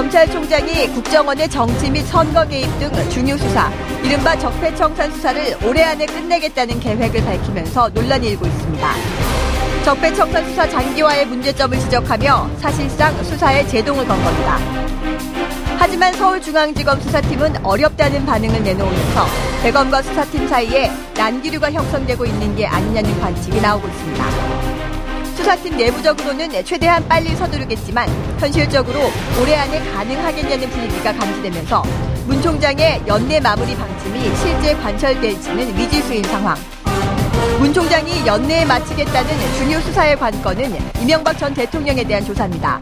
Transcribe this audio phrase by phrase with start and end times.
[0.00, 3.70] 검찰총장이 국정원의 정치 및 선거 개입 등 중요 수사,
[4.02, 8.88] 이른바 적폐청산 수사를 올해 안에 끝내겠다는 계획을 밝히면서 논란이 일고 있습니다.
[9.84, 14.58] 적폐청산 수사 장기화의 문제점을 지적하며 사실상 수사에 제동을 건 겁니다.
[15.76, 19.26] 하지만 서울중앙지검 수사팀은 어렵다는 반응을 내놓으면서
[19.62, 24.99] 대검과 수사팀 사이에 난기류가 형성되고 있는 게 아니냐는 관측이 나오고 있습니다.
[25.36, 28.08] 수사팀 내부적으로는 최대한 빨리 서두르겠지만
[28.38, 31.82] 현실적으로 올해 안에 가능하겠냐는 분위기가 감지되면서
[32.26, 36.56] 문 총장의 연내 마무리 방침이 실제 관철될지는 미지수인 상황.
[37.58, 42.80] 문 총장이 연내에 마치겠다는 중요 수사의 관건은 이명박 전 대통령에 대한 조사입니다.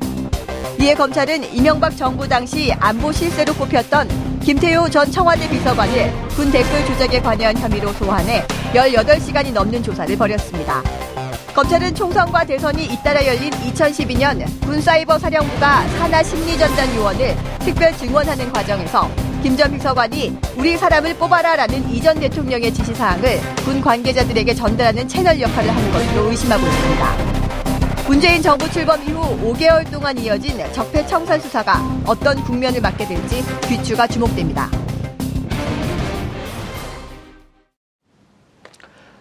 [0.80, 7.21] 이에 검찰은 이명박 정부 당시 안보 실세로 꼽혔던 김태효 전 청와대 비서관을 군 댓글 조작에
[7.21, 10.82] 관여한 혐의로 소환해 18시간이 넘는 조사를 벌였습니다.
[11.59, 19.10] 검찰은 총선과 대선이 잇따라 열린 2012년 군사이버 사령부가 산하 심리전단 요원을 특별 증원하는 과정에서
[19.42, 26.30] 김전 비서관이 우리 사람을 뽑아라라는 이전 대통령의 지시사항을 군 관계자들에게 전달하는 채널 역할을 하는 것으로
[26.30, 27.16] 의심하고 있습니다.
[28.06, 34.06] 문재인 정부 출범 이후 5개월 동안 이어진 적폐 청산 수사가 어떤 국면을 맞게 될지 귀추가
[34.06, 34.70] 주목됩니다.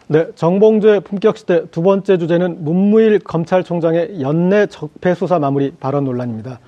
[0.10, 6.60] 네, 정봉주의 품격시대 두 번째 주제는 문무일 검찰총장의 연내 적폐 수사 마무리 발언 논란입니다.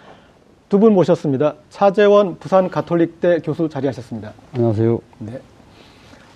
[0.67, 1.55] 두 분 모셨습니다.
[1.69, 4.33] 차재원 부산 가톨릭대 교수 자리하셨습니다.
[4.53, 4.99] 안녕하세요.
[5.19, 5.39] 네.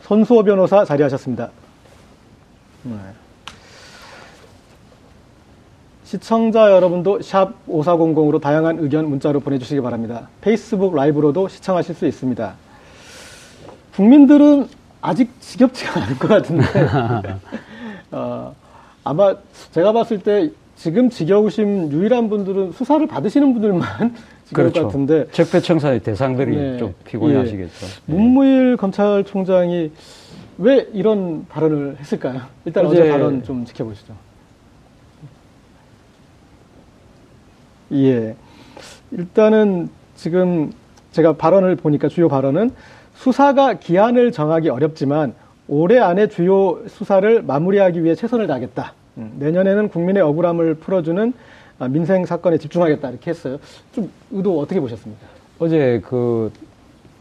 [0.02, 1.52] 손수호 변호사 자리하셨습니다.
[2.84, 2.96] 네.
[6.04, 10.30] 시청자 여러분도 샵 5400으로 다양한 의견 문자로 보내주시기 바랍니다.
[10.42, 12.56] 페이스북 라이브로도 시청하실 수 있습니다.
[13.96, 14.68] 국민들은
[15.04, 16.64] 아직 지겹지가 않을 것 같은데,
[18.12, 18.56] 어,
[19.04, 19.36] 아마
[19.72, 24.16] 제가 봤을 때 지금 지겨우신 유일한 분들은 수사를 받으시는 분들만
[24.48, 24.82] 지겨울 그렇죠.
[24.82, 26.78] 것 같은데, 적폐청산의 대상들이 네.
[26.78, 27.40] 좀 피곤해 예.
[27.40, 27.86] 하시겠죠.
[27.86, 28.14] 네.
[28.14, 29.92] 문무일 검찰총장이
[30.58, 32.42] 왜 이런 발언을 했을까요?
[32.64, 34.14] 일단 어제, 어제 발언 좀 지켜보시죠.
[37.92, 38.36] 예.
[39.12, 40.72] 일단은 지금
[41.12, 42.72] 제가 발언을 보니까 주요 발언은
[43.16, 45.34] 수사가 기한을 정하기 어렵지만
[45.68, 48.94] 올해 안에 주요 수사를 마무리하기 위해 최선을 다하겠다.
[49.18, 51.34] 음, 내년에는 국민의 억울함을 풀어주는
[51.80, 53.60] 아, 민생 사건에 집중하겠다 이렇게 했어요.
[53.92, 55.26] 좀 의도 어떻게 보셨습니까?
[55.60, 56.52] 어제 그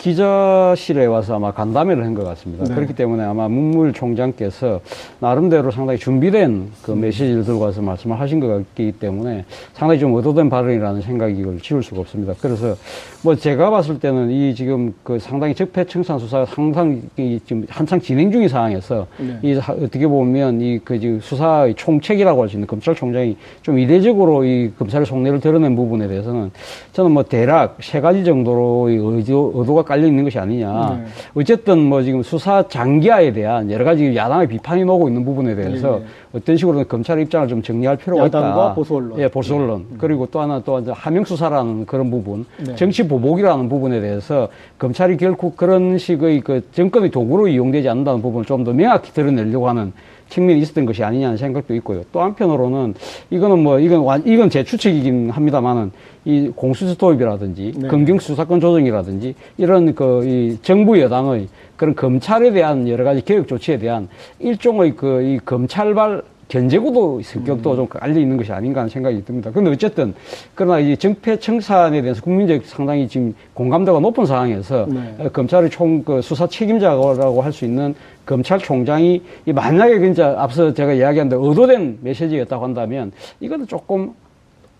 [0.02, 2.64] 기자실에 와서 아마 간담회를 한 것 같습니다.
[2.64, 2.74] 네.
[2.74, 4.80] 그렇기 때문에 아마 문물 총장께서
[5.20, 10.50] 나름대로 상당히 준비된 그 메시지를 들고 와서 말씀을 하신 것 같기 때문에 상당히 좀 의도된
[10.50, 12.34] 발언이라는 생각이 이걸 지울 수가 없습니다.
[12.40, 12.74] 그래서
[13.22, 17.00] 뭐 제가 봤을 때는 이 지금 그 상당히 적폐청산 수사가 상당히
[17.46, 19.38] 지금 한창 진행 중인 상황에서 네.
[19.42, 24.44] 이 사- 어떻게 보면 이 그 지금 수사의 총책이라고 할 수 있는 검찰총장이 좀 이례적으로
[24.44, 26.50] 이 검찰의 속내를 드러낸 부분에 대해서는
[26.92, 30.98] 저는 뭐 대략 세 가지 정도로의 의도, 의도가 깔려 있는 것이 아니냐.
[31.04, 31.04] 네.
[31.34, 36.02] 어쨌든 뭐 지금 수사 장기화에 대한 여러 가지 야당의 비판이 나오고 있는 부분에 대해서 예,
[36.02, 36.06] 예.
[36.32, 38.38] 어떤 식으로든 검찰의 입장을 좀 정리할 필요가 있다.
[38.38, 39.18] 야당과 보수 언론.
[39.18, 39.84] 예, 보수 언론.
[39.98, 42.74] 그리고 또 하나 또 하명 수사라는 그런 부분, 네.
[42.74, 44.48] 정치 보복이라는 부분에 대해서
[44.78, 49.92] 검찰이 결국 그런 식의 그 정권의 도구로 이용되지 않는다는 부분을 좀 더 명확히 드러내려고 하는
[50.32, 52.02] 측면이 있었던 것이 아니냐는 생각도 있고요.
[52.10, 52.94] 또 한편으로는
[53.30, 55.92] 이거는 뭐 이건 완 이건 제 추측이긴 합니다만은
[56.24, 57.88] 이 공수처 도입이라든지 네.
[57.88, 63.78] 검경 수사권 조정이라든지 이런 그 이 정부 여당의 그런 검찰에 대한 여러 가지 개혁 조치에
[63.78, 64.08] 대한
[64.40, 69.48] 일종의 그 이 검찰발 견제구도 성격도 좀 깔려 있는 것이 아닌가 하는 생각이 듭니다.
[69.50, 70.12] 그런데 어쨌든
[70.54, 75.14] 그러나 이 정패 청산에 대해서 국민적 상당히 지금 공감도가 높은 상황에서 네.
[75.18, 77.94] 어, 검찰의 총 그 수사 책임자라고 할 수 있는
[78.26, 84.14] 검찰총장이 이 만약에 진짜 앞서 제가 이야기한 대로 의도된 메시지였다고 한다면 이거는 조금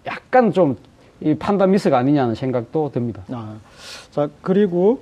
[0.06, 0.76] 약간 좀
[1.24, 3.22] 이 판단 미스가 아니냐는 생각도 듭니다.
[3.30, 3.54] 아,
[4.10, 5.00] 자 그리고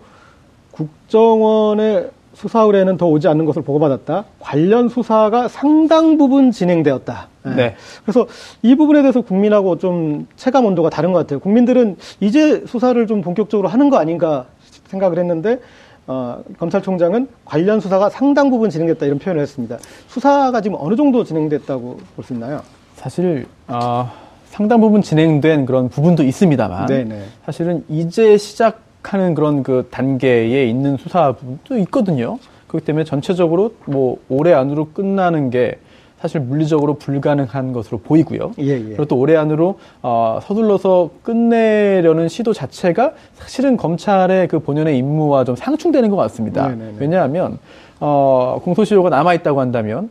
[0.70, 4.25] 국정원의 수사 의뢰는 더 오지 않는 것을 보고받았다.
[4.38, 7.28] 관련 수사가 상당 부분 진행되었다.
[7.46, 7.50] 예.
[7.50, 7.76] 네.
[8.04, 8.26] 그래서
[8.62, 11.40] 이 부분에 대해서 국민하고 좀 체감 온도가 다른 것 같아요.
[11.40, 14.46] 국민들은 이제 수사를 좀 본격적으로 하는 거 아닌가
[14.88, 15.58] 생각을 했는데
[16.12, 19.78] 어, 검찰총장은 관련 수사가 상당 부분 진행됐다 이런 표현을 했습니다.
[20.08, 22.62] 수사가 지금 어느 정도 진행됐다고 볼 수 있나요?
[22.96, 24.10] 사실 어,
[24.48, 27.22] 상당 부분 진행된 그런 부분도 있습니다만 네네.
[27.46, 32.40] 사실은 이제 시작하는 그런 그 단계에 있는 수사 부분도 있거든요.
[32.66, 35.78] 그렇기 때문에 전체적으로 뭐 올해 안으로 끝나는 게
[36.20, 38.52] 사실 물리적으로 불가능한 것으로 보이고요.
[38.61, 38.82] 예, 예.
[38.82, 45.56] 그리고 또 올해 안으로 어, 서둘러서 끝내려는 시도 자체가 사실은 검찰의 그 본연의 임무와 좀
[45.56, 46.69] 상충되는 것 같습니다.
[46.69, 46.94] 네 네 네.
[46.99, 47.58] 왜냐하면
[48.00, 50.11] 어, 공소시효가 남아 있다고 한다면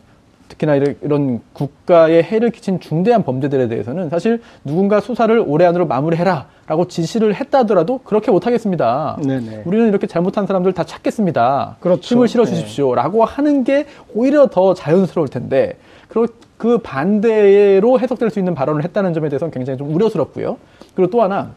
[0.50, 7.36] 특히나 이런, 국가에 해를 끼친 중대한 범죄들에 대해서는 사실 누군가 수사를 올해 안으로 마무리해라라고 지시를
[7.36, 9.20] 했다더라도 그렇게 못하겠습니다.
[9.24, 9.62] 네네.
[9.66, 11.78] 우리는 이렇게 잘못한 사람들 다 찾겠습니다.
[11.80, 12.16] 그렇죠.
[12.16, 13.86] 힘을 실어 주십시오라고 하는 게
[14.16, 15.78] 오히려 더 자연스러울 텐데
[16.10, 16.26] 그,
[16.58, 20.58] 그 반대로 해석될 수 있는 발언을 했다는 점에 대해서는 굉장히 좀 우려스럽고요.
[20.96, 21.52] 그리고 또 하나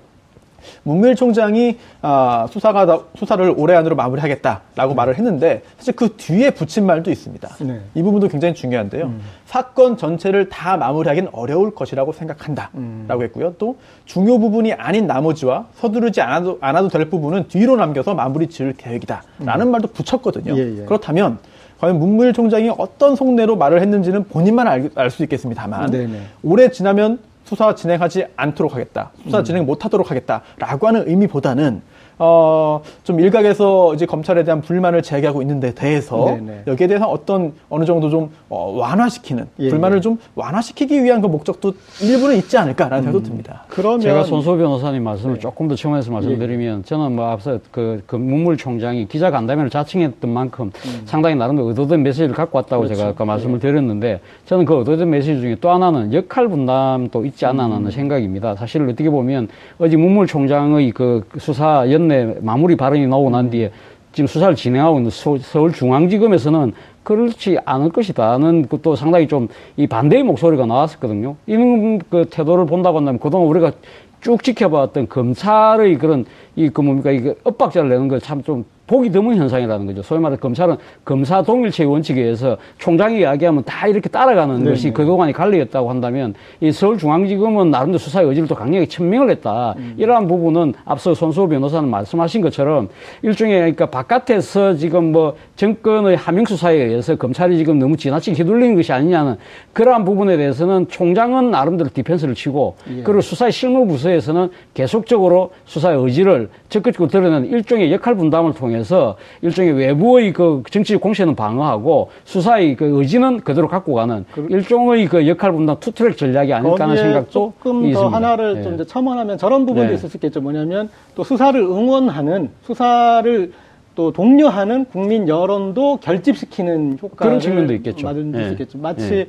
[0.84, 6.86] 문무일 총장이 아, 수사가 다- 수사를 올해 안으로 마무리하겠다라고 말을 했는데 사실 그 뒤에 붙인
[6.86, 7.48] 말도 있습니다.
[7.62, 7.80] 네.
[7.94, 9.12] 이 부분도 굉장히 중요한데요.
[9.44, 13.54] 사건 전체를 다 마무리하기는 어려울 것이라고 생각한다라고 했고요.
[13.58, 19.68] 또 중요 부분이 아닌 나머지와 서두르지 않아도 않아도 될 부분은 뒤로 남겨서 마무리 지을 계획이다라는
[19.68, 20.56] 말도 붙였거든요.
[20.56, 20.84] 예, 예.
[20.84, 21.38] 그렇다면
[21.82, 26.20] 과연 문무일 총장이 어떤 속내로 말을 했는지는 본인만 알수 있겠습니다만 네네.
[26.44, 29.10] 올해 지나면 수사 진행하지 않도록 하겠다.
[29.24, 29.44] 수사 음.
[29.44, 31.82] 진행 못하도록 하겠다라고 하는 의미보다는
[32.24, 36.62] 어, 좀 일각에서 이제 검찰에 대한 불만을 제기하고 있는데 대해서 네네.
[36.68, 40.00] 여기에 대해서 어떤 어느 정도 좀 어, 완화시키는 예, 불만을 예.
[40.00, 43.64] 좀 완화시키기 위한 그 목적도 일부는 있지 않을까라는 생각도 듭니다.
[43.66, 45.40] 그러면 제가 손소 변호사님 말씀을 네.
[45.40, 50.70] 조금 더 첨언해서 말씀드리면 저는 뭐 앞서 그, 그 문물 총장이 기자 간담회를 자청했던 만큼
[51.06, 55.56] 상당히 나름대로 의도된 메시지를 갖고 왔다고 제가 아까 말씀을 드렸는데 저는 그 의도된 메시지 중에
[55.60, 58.54] 또 하나는 역할 분담도 있지 않나 하는 생각입니다.
[58.54, 59.48] 사실 어떻게 보면
[59.80, 63.70] 어제 문물 총장의 그 수사 연내 마무리 발언이 나오고 난 뒤에
[64.12, 66.72] 지금 수사를 진행하고 있는 서- 서울중앙지검에서는
[67.02, 71.36] 그렇지 않을 것이다는 것도 상당히 좀 이 반대의 목소리가 나왔었거든요.
[71.46, 73.72] 이런 그 태도를 본다고 한다면 그동안 우리가
[74.20, 76.24] 쭉 지켜봤던 검찰의 그런
[76.56, 80.02] 이 그 뭡니까 이게 엇박자를 내는 걸 참 좀 보기 드문 현상이라는 거죠.
[80.02, 84.70] 소위 말해 검찰은 검사 동일체의 원칙에 의해서 총장이 이야기하면 다 이렇게 따라가는 네네.
[84.70, 89.74] 것이 그동안이 관리였다고 한다면 이 서울중앙지검은 나름대로 수사의 의지를 또 강력히 천명을 했다.
[89.96, 92.88] 이러한 부분은 앞서 손수호 변호사는 말씀하신 것처럼
[93.22, 98.92] 일종의 그러니까 바깥에서 지금 뭐 정권의 하명 수사에 의해서 검찰이 지금 너무 지나치게 휘둘리는 것이
[98.92, 99.36] 아니냐는
[99.72, 103.02] 그러한 부분에 대해서는 총장은 나름대로 디펜스를 치고 예.
[103.02, 109.72] 그리고 수사의 실무 부서에서는 계속적으로 수사의 의지를 적극적으로 드러내는 일종의 역할 분담을 통해 서 일종의
[109.72, 115.76] 외부의 그 정치 공세는 방어하고 수사의 그 의지는 그대로 갖고 가는 일종의 그 역할 분담
[115.78, 118.16] 투트랙 전략이 아닐까 하는 생각도 조금 더 있습니다.
[118.16, 118.62] 하나를 예.
[118.62, 119.94] 좀 이제 첨언하면 저런 부분도 네.
[119.94, 120.40] 있을 수 있겠죠.
[120.40, 123.52] 뭐냐면 또 수사를 응원하는 수사를
[123.94, 128.06] 또 독려하는 국민 여론도 결집시키는 효과를 그런 측면도 있겠죠.
[128.06, 128.46] 만들 예.
[128.46, 128.78] 수 있겠죠.
[128.78, 129.26] 마치 예.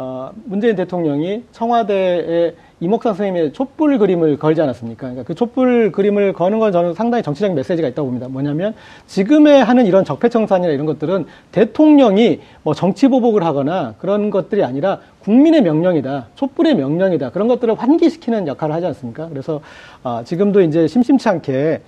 [0.00, 5.00] 어, 문재인 대통령이 청와대에 이목상 선생님의 촛불 그림을 걸지 않았습니까?
[5.00, 8.28] 그러니까 그 촛불 그림을 거는 건 저는 상당히 정치적인 메시지가 있다고 봅니다.
[8.28, 8.76] 뭐냐면
[9.08, 15.62] 지금에 하는 이런 적폐청산이나 이런 것들은 대통령이 뭐 정치 보복을 하거나 그런 것들이 아니라 국민의
[15.62, 16.28] 명령이다.
[16.36, 17.30] 촛불의 명령이다.
[17.30, 19.28] 그런 것들을 환기시키는 역할을 하지 않습니까?
[19.28, 19.60] 그래서
[20.04, 21.80] 아, 지금도 이제 심심치 않게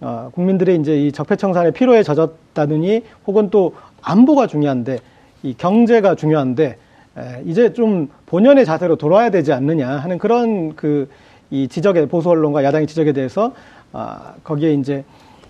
[0.00, 5.00] 어, 국민들의 이제 이 적폐청산의 피로에 젖었다느니 혹은 또 안보가 중요한데
[5.42, 6.76] 이 경제가 중요한데 에,
[7.44, 11.08] 이제 좀 본연의 자세로 돌아야 되지 않느냐 하는 그런 그
[11.50, 13.52] 이 지적에 보수 언론과 야당의 지적에 대해서
[13.92, 15.04] 아, 거기에 이제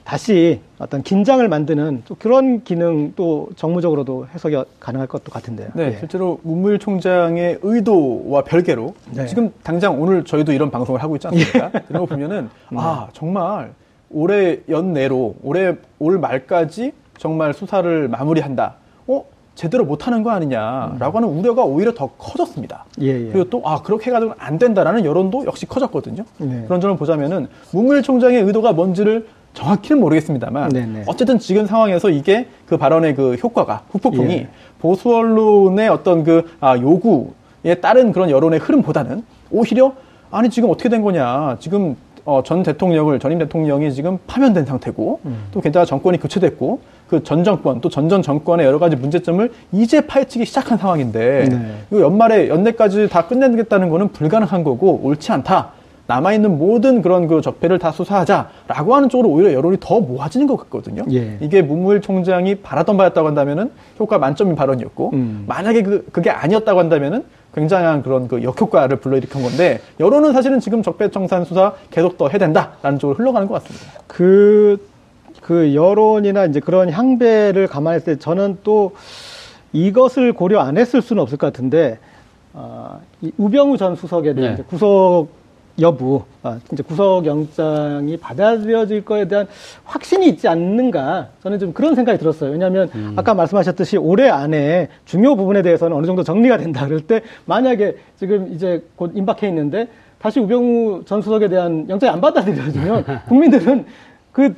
[0.04, 5.68] 다시 어떤 긴장을 만드는 또 그런 기능 또 정무적으로도 해석이 가능할 것도 같은데요.
[5.74, 5.98] 네, 예.
[5.98, 9.26] 실제로 문무일 총장의 의도와 별개로 네.
[9.26, 11.70] 지금 당장 오늘 저희도 이런 방송을 하고 있지 않습니까?
[11.90, 13.72] 이런 거 보면은 아 정말
[14.10, 18.76] 올해 연내로 올해 올 말까지 정말 수사를 마무리한다.
[19.08, 19.24] 어
[19.58, 22.84] 제대로 못하는 거 아니냐라고 하는 우려가 오히려 더 커졌습니다.
[23.00, 23.28] 예, 예.
[23.32, 26.22] 그리고 또 아 그렇게 해가지고 안 된다라는 여론도 역시 커졌거든요.
[26.38, 26.62] 네.
[26.68, 31.02] 그런 점을 보자면은 문무일 총장의 의도가 뭔지를 정확히는 모르겠습니다만 네네.
[31.08, 34.48] 어쨌든 지금 상황에서 이게 그 발언의 그 효과가 후폭풍이 예.
[34.78, 39.92] 보수 언론의 어떤 그 아, 요구에 따른 그런 여론의 흐름보다는 오히려
[40.30, 45.46] 아니 지금 어떻게 된 거냐 지금 어, 전 대통령을 전임 대통령이 지금 파면된 상태고 음.
[45.50, 50.44] 또 게다가 정권이 교체됐고 그 전 정권 또 전전 정권의 여러 가지 문제점을 이제 파헤치기
[50.44, 51.74] 시작한 상황인데 네.
[51.90, 55.70] 이거 연말에 연내까지 다 끝내겠다는 거는 불가능한 거고 옳지 않다.
[56.06, 61.02] 남아있는 모든 그런 그 적폐를 다 수사하자라고 하는 쪽으로 오히려 여론이 더 모아지는 것 같거든요.
[61.12, 61.36] 예.
[61.40, 65.44] 이게 문무일 총장이 바랐던 바였다고 한다면은 효과 만점인 발언이었고 음.
[65.46, 67.24] 만약에 그, 그게 아니었다고 한다면은
[67.54, 72.98] 굉장한 그런 그 역효과를 불러일으킨 건데 여론은 사실은 지금 적폐청산 수사 계속 더 해야 된다라는
[72.98, 74.00] 쪽으로 흘러가는 것 같습니다.
[74.06, 74.78] 그,
[75.40, 78.92] 그 여론이나 이제 그런 향배를 감안했을 때 저는 또
[79.72, 81.98] 이것을 고려 안 했을 수는 없을 것 같은데,
[82.54, 84.62] 아, 이 우병우 전 수석에 대한 네.
[84.62, 85.28] 구속
[85.80, 89.46] 여부, 아, 이제 구속 영장이 받아들여질 거에 대한
[89.84, 92.50] 확신이 있지 않는가, 저는 좀 그런 생각이 들었어요.
[92.50, 96.86] 왜냐하면 아까 말씀하셨듯이 올해 안에 중요 부분에 대해서는 어느 정도 정리가 된다.
[96.86, 102.20] 그럴 때 만약에 지금 이제 곧 임박해 있는데 다시 우병우 전 수석에 대한 영장이 안
[102.20, 103.86] 받아들여지면 국민들은
[104.32, 104.54] 그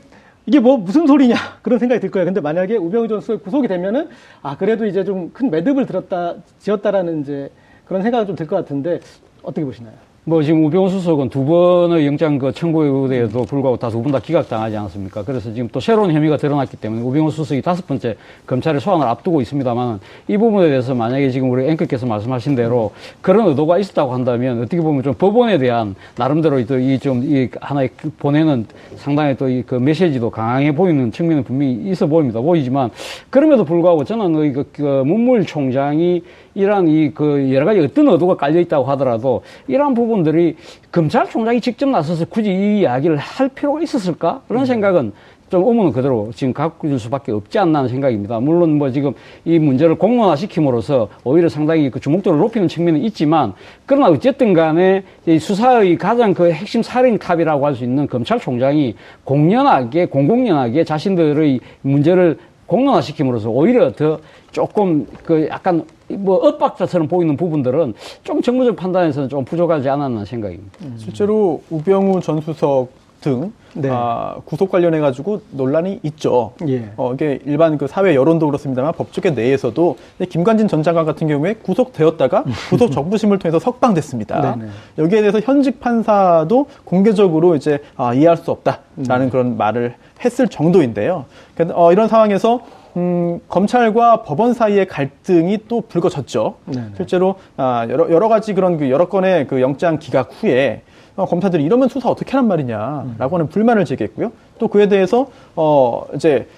[0.51, 2.27] 이게 뭐 무슨 소리냐 그런 생각이 들 거예요.
[2.27, 4.09] 근데 만약에 우병우 전 수석이 구속이 되면은
[4.43, 7.51] 아 그래도 이제 좀 큰 매듭을 들었다 지었다라는 이제
[7.85, 8.99] 그런 생각이 좀 들 것 같은데
[9.45, 9.95] 어떻게 보시나요?
[10.31, 15.25] 뭐 지금 우병우 수석은 두 번의 영장 그 청구에도 불구하고 다두분다 기각당하지 않았습니까?
[15.25, 18.15] 그래서 지금 또 새로운 혐의가 드러났기 때문에 우병우 수석이 다섯 번째
[18.47, 23.79] 검찰의 소환을 앞두고 있습니다만 이 부분에 대해서 만약에 지금 우리 앵커께서 말씀하신 대로 그런 의도가
[23.79, 29.65] 있었다고 한다면 어떻게 보면 좀 법원에 대한 나름대로 또이좀이 하나의 그 보내는 상당히 또 이
[29.67, 32.41] 그 메시지도 강해 보이는 측면은 분명히 있어 보입니다.
[32.41, 32.91] 보이지만
[33.31, 36.23] 그럼에도 불구하고 저는 이 그, 그 문물 총장이
[36.55, 40.57] 이러한 이 그 여러 가지 어떤 의도가 깔려 있다고 하더라도 이러한 부분들이
[40.93, 44.43] 검찰총장이 직접 나서서 굳이 이 이야기를 할 필요가 있었을까?
[44.49, 45.13] 그런 생각은
[45.51, 48.39] 좀 의문은 그대로 지금 갖고 있을 수밖에 없지 않나 하는 생각입니다.
[48.39, 49.13] 물론 뭐 지금
[49.45, 53.55] 이 문제를 공론화 시킴으로써 오히려 상당히 그 주목도를 높이는 측면은 있지만
[53.85, 60.85] 그러나 어쨌든 간에 이 수사의 가장 그 핵심 살인탑이라고 할 수 있는 검찰총장이 공연하게 공공연하게
[60.85, 62.39] 자신들의 문제를
[62.71, 64.21] 공론화시킴으로써 오히려 더
[64.53, 70.79] 조금 그 약간 뭐 엇박자처럼 보이는 부분들은 좀 정무적 판단에서는 좀 부족하지 않았나 생각입니다.
[70.97, 72.89] 실제로 우병우 전 수석
[73.21, 73.89] 등 네.
[73.93, 76.53] 아, 구속 관련해 가지고 논란이 있죠.
[76.67, 76.91] 예.
[76.97, 79.97] 어, 이게 일반 그 사회 여론도 그렇습니다만 법조계 내에서도
[80.29, 84.57] 김관진 전 장관 같은 경우에 구속되었다가 구속 정부심을 통해서 석방됐습니다.
[84.57, 84.71] 네네.
[84.99, 91.25] 여기에 대해서 현직 판사도 공개적으로 이제 아, 이해할 수 없다라는 그런 말을 했을 정도인데요.
[91.55, 92.61] 그러니까, 어, 이런 상황에서
[92.97, 96.57] 음, 검찰과 법원 사이의 갈등이 또 불거졌죠.
[96.67, 96.87] 네네.
[96.97, 100.83] 실제로 아, 여러, 여러 가지 그런 그 여러 건의 그 영장 기각 후에
[101.17, 104.33] 어, 검사들이 이러면 수사 어떻게 하란 말이냐라고 하는 불만을 제기했고요.
[104.59, 106.49] 또 그에 대해서 어 이제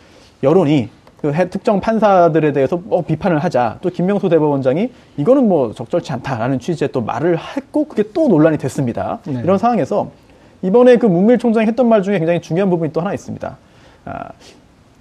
[0.42, 0.88] 여론이
[1.20, 3.78] 그 해- 특정 판사들에 대해서 뭐 비판을 하자.
[3.82, 9.18] 또 김명수 대법원장이 이거는 뭐 적절치 않다라는 취지의 또 말을 했고 그게 또 논란이 됐습니다.
[9.26, 9.40] 네.
[9.44, 10.10] 이런 상황에서
[10.62, 13.56] 이번에 그 문밀 총장이 했던 말 중에 굉장히 중요한 부분이 또 하나 있습니다.
[14.04, 14.28] 아,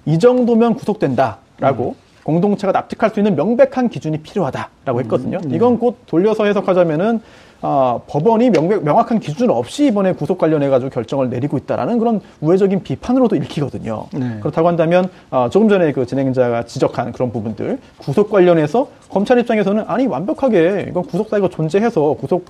[0.04, 5.38] 이 정도면 구속된다라고 공동체가 납득할 수 있는 명백한 기준이 필요하다라고 했거든요.
[5.50, 7.20] 이건 곧 돌려서 해석하자면은
[7.64, 12.82] 아, 법원이 명백, 명확한 기준 없이 이번에 구속 관련해 가지고 결정을 내리고 있다라는 그런 우회적인
[12.82, 14.06] 비판으로도 읽히거든요.
[14.12, 14.38] 네.
[14.40, 20.06] 그렇다고 한다면 아, 조금 전에 그 진행자가 지적한 그런 부분들 구속 관련해서 검찰 입장에서는 아니
[20.06, 22.46] 완벽하게 이건 구속 사유가 존재해서 구속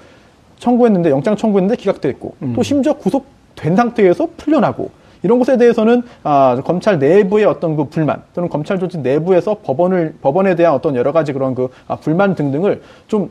[0.63, 4.91] 청구했는데 영장 청구했는데 기각됐고 또 심지어 구속된 상태에서 풀려나고
[5.25, 10.55] 이런 것에 대해서는 아, 검찰 내부의 어떤 그 불만 또는 검찰 조직 내부에서 법원을 법원에
[10.55, 13.31] 대한 어떤 여러 가지 그런 그 아, 불만 등등을 좀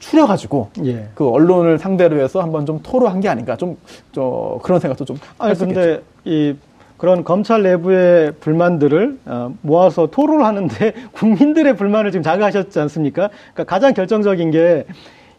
[0.00, 1.08] 추려가지고 예.
[1.14, 3.76] 그 언론을 상대로 해서 한번 좀 토로한 게 아닌가 좀
[4.12, 5.66] 저 그런 생각도 좀 있겠죠.
[5.66, 6.54] 근데 이
[6.96, 13.30] 그런 검찰 내부의 불만들을 어, 모아서 토론을 하는데 국민들의 불만을 지금 자극하셨지 않습니까?
[13.52, 14.86] 그러니까 가장 결정적인 게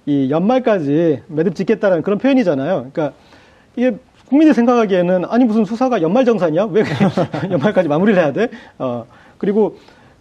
[0.07, 2.89] 이 연말까지 매듭 짓겠다는 그런 표현이잖아요.
[2.91, 3.11] 그러니까
[3.75, 3.97] 이게
[4.29, 6.69] 국민이 생각하기에는 아니 무슨 수사가 연말정산이야?
[6.71, 6.83] 왜
[7.51, 8.47] 연말까지 마무리를 해야 돼?
[8.79, 9.05] 어
[9.37, 9.77] 그리고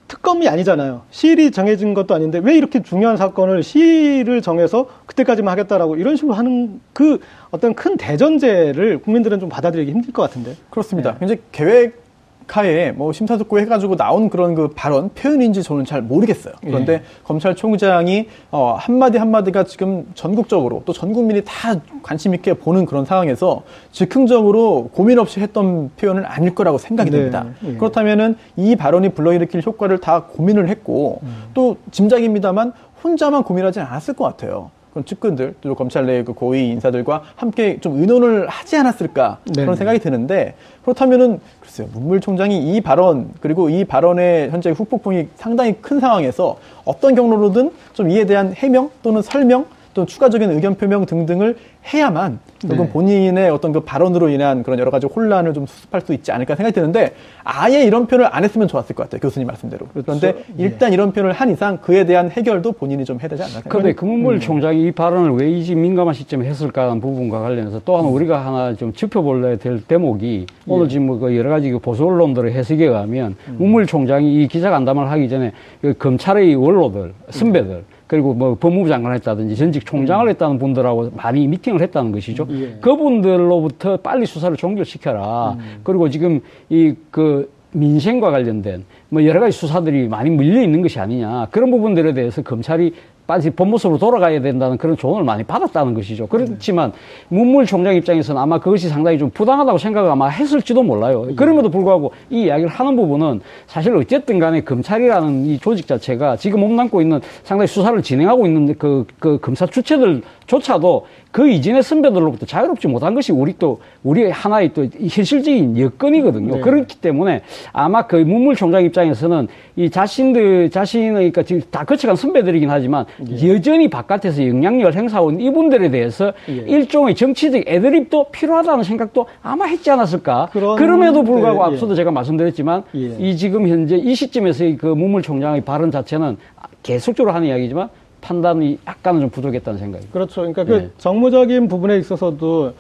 [0.08, 1.02] 특검이 아니잖아요.
[1.10, 6.80] 시일이 정해진 것도 아닌데 왜 이렇게 중요한 사건을 시일을 정해서 그때까지만 하겠다라고 이런 식으로 하는
[6.92, 10.56] 그 어떤 큰 대전제를 국민들은 좀 받아들이기 힘들 것 같은데.
[10.68, 11.16] 그렇습니다.
[11.18, 12.05] 굉장히 계획
[12.48, 16.54] 하에 뭐 심사숙고 해가지고 나온 그런 그 발언 표현인지 저는 잘 모르겠어요.
[16.62, 17.02] 그런데 예.
[17.24, 23.62] 검찰총장이 어, 한마디 한마디가 지금 전국적으로 또 전 국민이 다 관심 있게 보는 그런 상황에서
[23.92, 27.18] 즉흥적으로 고민 없이 했던 표현은 아닐 거라고 생각이 네.
[27.18, 27.46] 됩니다.
[27.66, 27.74] 예.
[27.74, 31.44] 그렇다면은 이 발언이 불러일으킬 효과를 다 고민을 했고 음.
[31.52, 32.72] 또 짐작입니다만
[33.04, 34.70] 혼자만 고민하지 않았을 것 같아요.
[34.96, 39.62] 그런 측근들 또 검찰 내 그 고위 인사들과 함께 좀 의논을 하지 않았을까 네.
[39.62, 45.74] 그런 생각이 드는데 그렇다면은 글쎄요 문물 총장이 이 발언 그리고 이 발언의 현재 후폭풍이 상당히
[45.82, 51.56] 큰 상황에서 어떤 경로로든 좀 이에 대한 해명 또는 설명 또 추가적인 의견 표명 등등을
[51.94, 52.92] 해야만 결국 네.
[52.92, 56.74] 본인의 어떤 그 발언으로 인한 그런 여러 가지 혼란을 좀 수습할 수 있지 않을까 생각이
[56.74, 59.86] 드는데 아예 이런 표현을 안 했으면 좋았을 것 같아요 교수님 말씀대로.
[59.94, 60.52] 그런데 그렇죠.
[60.58, 64.00] 일단 이런 표현을 한 이상 그에 대한 해결도 본인이 좀 해야 되지 않나 그런데 생각합니다.
[64.00, 68.74] 금문물 총장이 이 발언을 왜 이 민감한 시점에 했을까 하는 부분과 관련해서 또한 우리가 하나
[68.74, 73.86] 좀 짚어볼래 될 대목이 오늘 지금 뭐그 여러 가지 그 보수 언론들의 해석에 의하면 문물
[73.86, 79.56] 총장이 이 기자 간담회를 하기 전에 그 검찰의 원로들, 선배들 그리고 뭐 법무부 장관을 했다든지
[79.56, 82.46] 전직 총장을 했다는 분들하고 많이 미팅을 했다는 것이죠.
[82.50, 82.78] 예.
[82.80, 85.56] 그분들로부터 빨리 수사를 종결시켜라.
[85.82, 91.48] 그리고 지금 이 그 민생과 관련된 뭐 여러 가지 수사들이 많이 물려 있는 것이 아니냐.
[91.50, 92.92] 그런 부분들에 대해서 검찰이
[93.26, 96.26] 빨리 본모습으로 돌아가야 된다는 그런 조언을 많이 받았다는 것이죠.
[96.26, 96.92] 그렇지만
[97.28, 101.28] 문물 총장 입장에서는 아마 그것이 상당히 좀 부당하다고 생각을 아마 했을지도 몰라요.
[101.37, 107.02] 그럼에도 불구하고 이 이야기를 하는 부분은 사실 어쨌든 간에 검찰이라는 이 조직 자체가 지금 몸담고
[107.02, 113.30] 있는 상당히 수사를 진행하고 있는 그, 그 검사 주체들조차도 그 이전의 선배들로부터 자유롭지 못한 것이
[113.30, 116.54] 우리 또 우리의 하나의 또 현실적인 여건이거든요.
[116.54, 116.60] 네.
[116.62, 117.42] 그렇기 때문에
[117.74, 123.04] 아마 그 문물 총장 입장에서는 이 자신들 자신의 그러니까 지금 다 거쳐간 선배들이긴 하지만
[123.44, 124.94] 여전히 바깥에서 영향력을
[125.30, 126.54] 있는 이분들에 대해서 예.
[126.54, 130.48] 일종의 정치적 애드립도 필요하다는 생각도 아마 했지 않았을까.
[130.52, 131.74] 그런- 그럼에도 불구하고 네, 예.
[131.74, 133.14] 앞서도 제가 말씀드렸지만 예.
[133.18, 136.38] 이 지금 현재 이 시점에서의 그 문물 총장의 발언 자체는
[136.82, 137.90] 계속적으로 하는 이야기지만
[138.26, 140.09] 판단이 약간은 좀 부족했다는 생각이.
[140.09, 140.40] 그렇죠.
[140.40, 140.90] 그러니까 그 네.
[140.99, 142.73] 정무적인 부분에 있어서도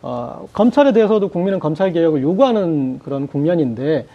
[0.00, 4.06] 어, 검찰에 대해서도 국민은 검찰 개혁을 요구하는 그런 국면인데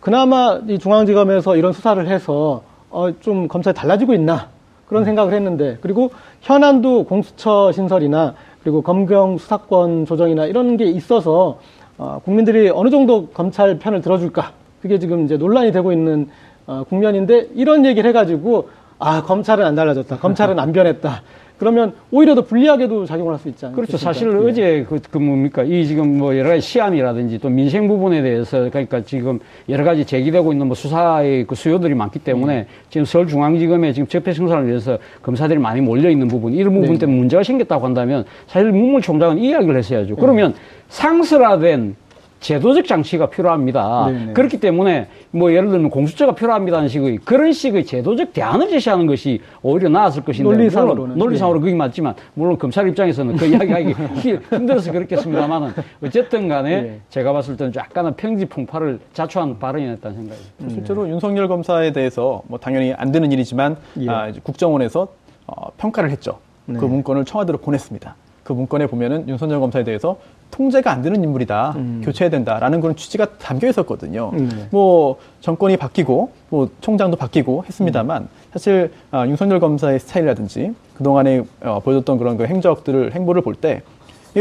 [0.00, 4.48] 그나마 이 중앙지검에서 이런 수사를 해서 어, 좀 검찰이 달라지고 있나
[4.88, 11.60] 그런 생각을 했는데 그리고 현안도 공수처 신설이나 그리고 검경 수사권 조정이나 이런 게 있어서
[11.98, 16.28] 어, 국민들이 어느 정도 검찰 편을 들어줄까 그게 지금 이제 논란이 되고 있는
[16.66, 18.68] 어, 국면인데 이런 얘기를 해가지고
[19.00, 21.22] 아 검찰은 안 달라졌다 검찰은 안 변했다
[21.60, 23.76] 그러면 오히려 더 불리하게도 작용을 할 수 있지 않습니까?
[23.76, 23.98] 그렇죠.
[24.02, 24.48] 사실 예.
[24.48, 29.02] 어제 그, 그 뭡니까 이 지금 뭐 여러 가지 시안이라든지 또 민생 부분에 대해서 그러니까
[29.02, 29.38] 지금
[29.68, 32.66] 여러 가지 제기되고 있는 뭐 수사의 그 수요들이 많기 때문에 네.
[32.88, 36.98] 지금 서울중앙지검에 지금 적폐 청산을 위해서 검사들이 많이 몰려 있는 부분 이런 부분 네.
[36.98, 40.16] 때문에 문제가 생겼다고 한다면 사실 문물총장은 이야기를 했어야죠.
[40.16, 40.54] 그러면
[40.88, 41.94] 상설화된
[42.40, 44.06] 제도적 장치가 필요합니다.
[44.10, 44.32] 네, 네.
[44.32, 49.90] 그렇기 때문에 뭐 예를 들면 공수처가 필요합니다는 식의 그런 식의 제도적 대안을 제시하는 것이 오히려
[49.90, 51.18] 나았을 것인데 논리상으로는.
[51.18, 55.72] 논리상으로 그게 맞지만 물론 검찰 입장에서는 그 이야기하기 힘- 힘들어서 그렇겠습니다만은
[56.04, 57.00] 어쨌든 간에 예.
[57.10, 60.74] 제가 봤을 때는 약간은 평지 풍파를 자초한 발언이었다는 생각이 듭니다.
[60.74, 64.08] 실제로 윤석열 검사에 대해서 뭐 당연히 안 되는 일이지만 예.
[64.08, 65.08] 아, 이제 국정원에서
[65.46, 66.38] 어, 평가를 했죠.
[66.64, 66.78] 네.
[66.78, 68.14] 그 문건을 청와대로 보냈습니다.
[68.44, 70.16] 그 문건에 보면은 윤석열 검사에 대해서
[70.50, 74.30] 통제가 안 되는 인물이다, 교체해야 된다라는 그런 취지가 담겨 있었거든요.
[74.34, 74.68] 음.
[74.70, 81.80] 뭐 정권이 바뀌고 뭐 총장도 바뀌고 했습니다만 사실 아, 윤석열 검사의 스타일이라든지 그 동안에 어,
[81.80, 83.80] 보여줬던 그런 그 행적들을 행보를 볼때이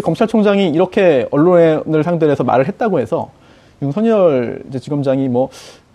[0.03, 3.29] 검찰총장이 이렇게 언론을 상대로 해서 말을 했다고 해서
[3.81, 5.49] 윤석열 지검장이 뭐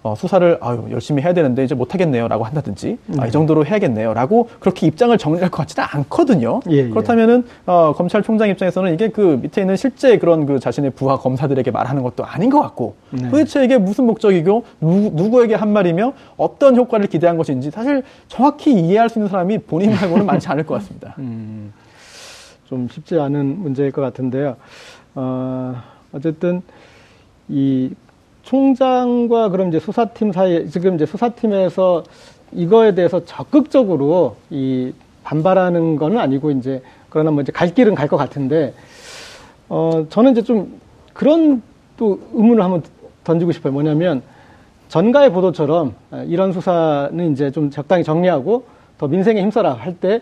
[0.05, 4.87] 어, 수사를 아유 열심히 해야 되는데 이제 못 하겠네요라고 한다든지 아, 이 정도로 해야겠네요라고 그렇게
[4.87, 6.61] 입장을 정리할 것 같지는 않거든요.
[6.69, 6.89] 예, 예.
[6.91, 12.03] 그렇다면은 어, 검찰총장 입장에서는 이게 그 밑에 있는 실제 그런 그 자신의 부하 검사들에게 말하는
[12.03, 13.31] 것도 아닌 것 같고 네.
[13.31, 19.09] 도대체 이게 무슨 목적이고 누, 누구에게 한 말이며 어떤 효과를 기대한 것인지 사실 정확히 이해할
[19.09, 21.15] 수 있는 사람이 본인 말고는 많지 않을 것 같습니다.
[21.19, 21.73] 음,
[22.67, 24.57] 좀 쉽지 않은 문제일 것 같은데요.
[25.15, 25.77] 어,
[26.13, 26.61] 어쨌든
[27.49, 27.95] 이
[28.45, 32.05] 총장과 그럼 이제 수사팀 사이 지금 이제 수사팀에서
[32.53, 34.93] 이거에 대해서 적극적으로 이
[35.25, 38.75] 반발하는 거는 아니고 이제 그러나 뭐 이제 갈 길은 갈 것 같은데
[39.69, 40.79] 어 저는 이제 좀
[41.15, 41.63] 그런
[41.97, 42.83] 또 의문을 한번
[43.25, 43.73] 던지고 싶어요.
[43.73, 44.23] 뭐냐면
[44.89, 48.65] 전가의 보도처럼 아, 이런 수사는 이제 좀 적당히 정리하고
[48.99, 50.21] 더 민생에 힘써라 할 때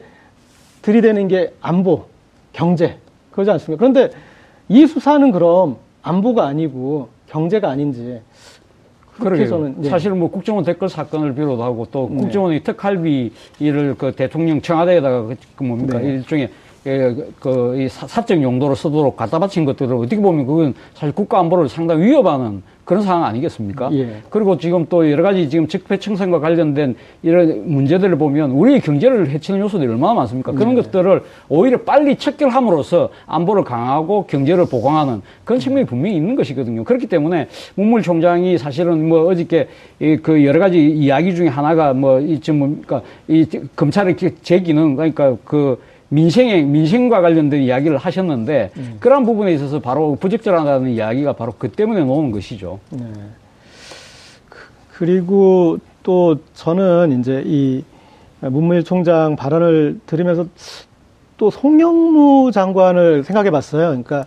[0.82, 2.06] 들이대는 게 안보,
[2.52, 2.98] 경제
[3.32, 3.78] 그러지 않습니까?
[3.78, 4.11] 그런데
[4.68, 8.21] 이 수사는 그럼 안보가 아니고 경제가 아닌지
[9.18, 9.75] 그러게요.
[9.77, 9.88] 네.
[9.88, 12.18] 사실 뭐 국정원 댓글 사건을 비롯하고 또 네.
[12.18, 16.14] 국정원의 특할비 일을 그 대통령 청와대에다가 그, 그 뭡니까 네.
[16.14, 16.51] 일종의
[16.87, 21.38] 예, 그, 이 사- 사적 용도로 쓰도록 갖다 바친 것들을 어떻게 보면 그건 사실 국가
[21.38, 23.90] 안보를 상당히 위협하는 그런 상황 아니겠습니까?
[23.92, 24.16] 예.
[24.29, 29.88] 그리고 지금 또 여러 가지 지금 적폐청산과 관련된 이런 문제들을 보면 우리의 경제를 해치는 요소들이
[29.88, 30.51] 얼마나 많습니까?
[30.51, 30.83] 그런 네.
[30.83, 36.83] 것들을 오히려 빨리 척결함으로써 안보를 강화하고 경제를 보강하는 그런 측면이 분명히 있는 것이거든요.
[36.83, 39.68] 그렇기 때문에 문물 총장이 사실은 뭐 어저께
[40.01, 45.79] 이그 여러 가지 이야기 중에 하나가 뭐 이쯤 뭡니까 이 검찰의 제기는 그러니까 그
[46.12, 48.70] 민생에 민생과 관련된 이야기를 하셨는데
[49.01, 52.81] 그러한 부분에 있어서 바로 부적절하다는 이야기가 바로 그 때문에 나오는 것이죠.
[52.90, 53.05] 네.
[54.90, 57.83] 그, 리고또 저는 이제 이
[58.40, 60.46] 문무일 총장 발언을 들으면서
[61.38, 63.88] 또 송영무 장관을 생각해 봤어요.
[63.88, 64.27] 그러니까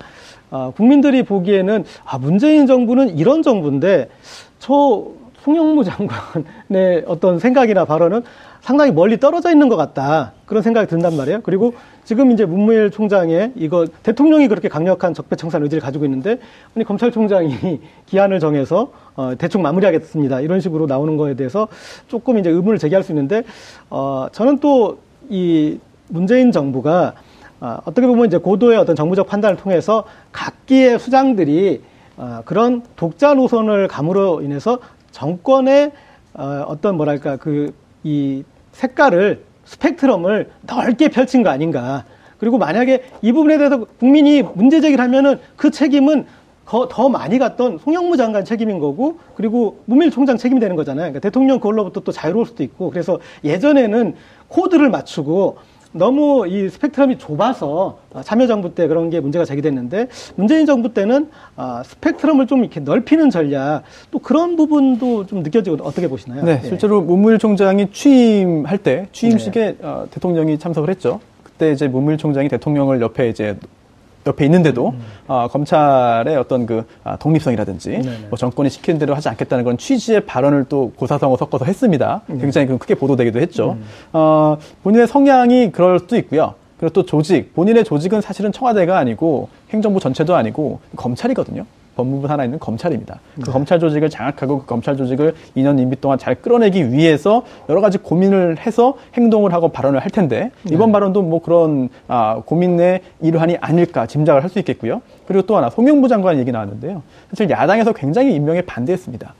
[0.49, 4.09] 아, 국민들이 보기에는 아, 문재인 정부는 이런 정부인데
[4.57, 5.05] 저
[5.45, 8.23] 송영무 장관의 어떤 생각이나 발언은
[8.61, 10.33] 상당히 멀리 떨어져 있는 것 같다.
[10.45, 11.41] 그런 생각이 든단 말이에요.
[11.43, 16.39] 그리고 지금 이제 문무일 총장의 이거 대통령이 그렇게 강력한 적폐청산 의지를 가지고 있는데
[16.75, 20.41] 아니 검찰총장이 기한을 정해서 어, 대충 마무리하겠습니다.
[20.41, 21.67] 이런 식으로 나오는 거에 대해서
[22.07, 23.43] 조금 이제 의문을 제기할 수 있는데
[23.89, 25.79] 어, 저는 또 이
[26.09, 27.13] 문재인 정부가
[27.59, 31.81] 아, 어떻게 보면 이제 고도의 어떤 정부적 판단을 통해서 각기의 수장들이
[32.17, 34.79] 아, 그런 독자 노선을 감으로 인해서
[35.19, 35.91] 정권의
[36.33, 37.71] 어, 어떤 뭐랄까 그
[38.07, 42.05] 이 색깔을 스펙트럼을 넓게 펼친 거 아닌가.
[42.37, 46.25] 그리고 만약에 이 부분에 대해서 국민이 문제 제기를 하면은 그 책임은
[46.65, 51.05] 거- 더 많이 갔던 송영무 장관 책임인 거고 그리고 문밀 총장 책임이 되는 거잖아요.
[51.05, 54.13] 그러니까 대통령 그걸로부터 또 자유로울 수도 있고 그래서 예전에는
[54.49, 55.57] 코드를 맞추고
[55.95, 62.47] 너무 이 스펙트럼이 좁아서 참여정부 때 그런 게 문제가 제기됐는데 문재인 정부 때는 아, 스펙트럼을
[62.47, 66.43] 좀 이렇게 넓히는 전략 또 그런 부분도 좀 느껴지고 어떻게 보시나요?
[66.43, 66.67] 네, 예.
[66.67, 69.77] 실제로 문무일 총장이 취임할 때 취임식에 네.
[69.81, 71.21] 어, 대통령이 참석을 했죠.
[71.43, 73.57] 그때 이제 문무일 총장이 대통령을 옆에 이제
[74.27, 75.01] 옆에 있는데도 음.
[75.27, 78.17] 어, 검찰의 어떤 그 아, 독립성이라든지 네네.
[78.29, 82.21] 뭐 정권이 시키는 대로 하지 않겠다는 그런 취지의 발언을 또 고사성어 섞어서 했습니다.
[82.27, 82.39] 네.
[82.39, 83.73] 굉장히 그 크게 보도되기도 했죠.
[83.73, 83.85] 음.
[84.13, 86.55] 어, 본인의 성향이 그럴 수도 있고요.
[86.79, 91.65] 그리고 또 조직, 본인의 조직은 사실은 청와대가 아니고 행정부 전체도 아니고 검찰이거든요.
[91.95, 93.19] 법무부 산하에 있는 검찰입니다.
[93.41, 97.97] 그 검찰 조직을 장악하고 그 검찰 조직을 2년 임기 동안 잘 끌어내기 위해서 여러 가지
[97.97, 104.05] 고민을 해서 행동을 하고 발언을 할 텐데 이번 발언도 뭐 그런 아, 고민의 일환이 아닐까
[104.07, 105.01] 짐작을 할 수 있겠고요.
[105.27, 107.01] 그리고 또 하나 송영무 장관 얘기 나왔는데요.
[107.31, 109.33] 사실 야당에서 굉장히 임명에 반대했습니다.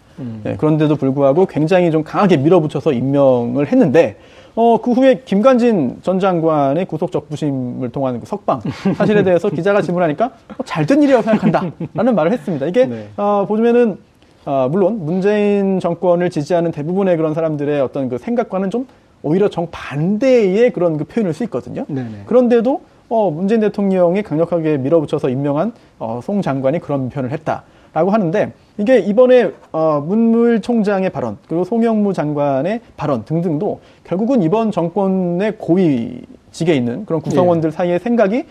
[0.43, 4.15] 네, 그런데도 불구하고 굉장히 좀 강하게 밀어붙여서 임명을 했는데
[4.55, 8.61] 어, 그 후에 김관진 전 장관의 구속 적부심을 통한 그 석방
[8.95, 10.25] 사실에 대해서 기자가 질문하니까
[10.57, 11.71] 어, 잘된 일이라고 생각한다.
[11.93, 12.65] 라는 말을 했습니다.
[12.65, 13.09] 이게, 네.
[13.17, 13.97] 어, 보면은,
[14.45, 18.87] 어, 물론 문재인 정권을 지지하는 대부분의 그런 사람들의 어떤 그 생각과는 좀
[19.23, 21.85] 오히려 정반대의 그런 그 표현일 수 있거든요.
[21.87, 22.23] 네네.
[22.25, 28.99] 그런데도 어, 문재인 대통령이 강력하게 밀어붙여서 임명한 어, 송 장관이 그런 표현을 했다라고 하는데 이게
[28.99, 37.05] 이번에 어, 문물 총장의 발언 그리고 송영무 장관의 발언 등등도 결국은 이번 정권의 고위직에 있는
[37.05, 38.45] 그런 구성원들 사이의 생각이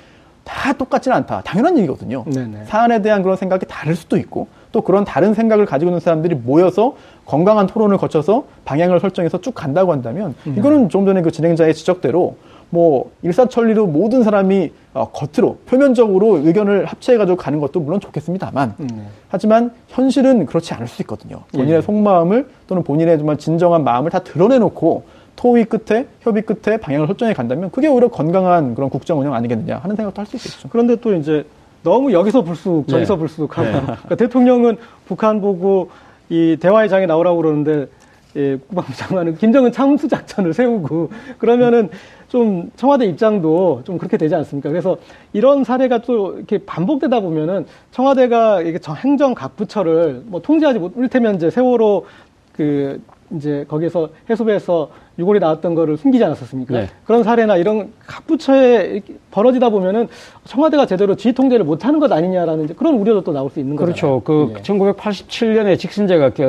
[0.45, 1.41] 다 똑같지는 않다.
[1.43, 2.25] 당연한 얘기거든요.
[2.27, 2.65] 네네.
[2.67, 6.97] 사안에 대한 그런 생각이 다를 수도 있고 또 그런 다른 생각을 가지고 있는 사람들이 모여서
[7.25, 12.37] 건강한 토론을 거쳐서 방향을 설정해서 쭉 간다고 한다면 이거는 좀 전에 그 진행자의 지적대로
[12.71, 19.03] 뭐 일사천리로 모든 사람이 어, 겉으로 표면적으로 의견을 합체해가지고 가는 것도 물론 좋겠습니다만 음, 네.
[19.29, 21.41] 하지만 현실은 그렇지 않을 수 있거든요.
[21.53, 21.81] 본인의 예.
[21.81, 25.05] 속마음을 또는 본인의 정말 진정한 마음을 다 드러내놓고
[25.37, 29.97] 토의 끝에 협의 끝에 방향을 설정해 간다면 그게 오히려 건강한 그런 국정 운영 아니겠느냐 하는
[29.97, 30.69] 생각도 할 수 있겠죠.
[30.71, 31.45] 그런데 또 이제
[31.83, 33.19] 너무 여기서 불쑥 저기서 네.
[33.19, 35.91] 불쑥 하고 그러니까 대통령은 북한 보고
[36.29, 37.89] 이 대화의 장에 나오라고 그러는데
[38.37, 41.91] 예, 국방부 장관은 김정은 참수 작전을 세우고 그러면은
[42.29, 44.69] 좀 청와대 입장도 좀 그렇게 되지 않습니까?
[44.71, 44.97] 그래서
[45.33, 50.93] 이런 사례가 또 이렇게 반복되다 보면은 청와대가 이게 정- 행정 각 부처를 뭐 통제하지 못,
[50.97, 52.05] 이를테면 이제 세월호
[52.53, 53.01] 그
[53.33, 56.75] 이제 거기에서 해수부에서 유골이 나왔던 거를 숨기지 않았었습니까?
[56.75, 56.89] 네.
[57.05, 59.01] 그런 사례나 이런 각 부처에
[59.31, 60.09] 벌어지다 보면은
[60.45, 63.87] 청와대가 제대로 지휘 통제를 못하는 것 아니냐라는 그런 우려도 또 나올 수 있는 거죠.
[63.87, 64.21] 그렇죠.
[64.25, 66.45] 그 1987년에 직선제가 개,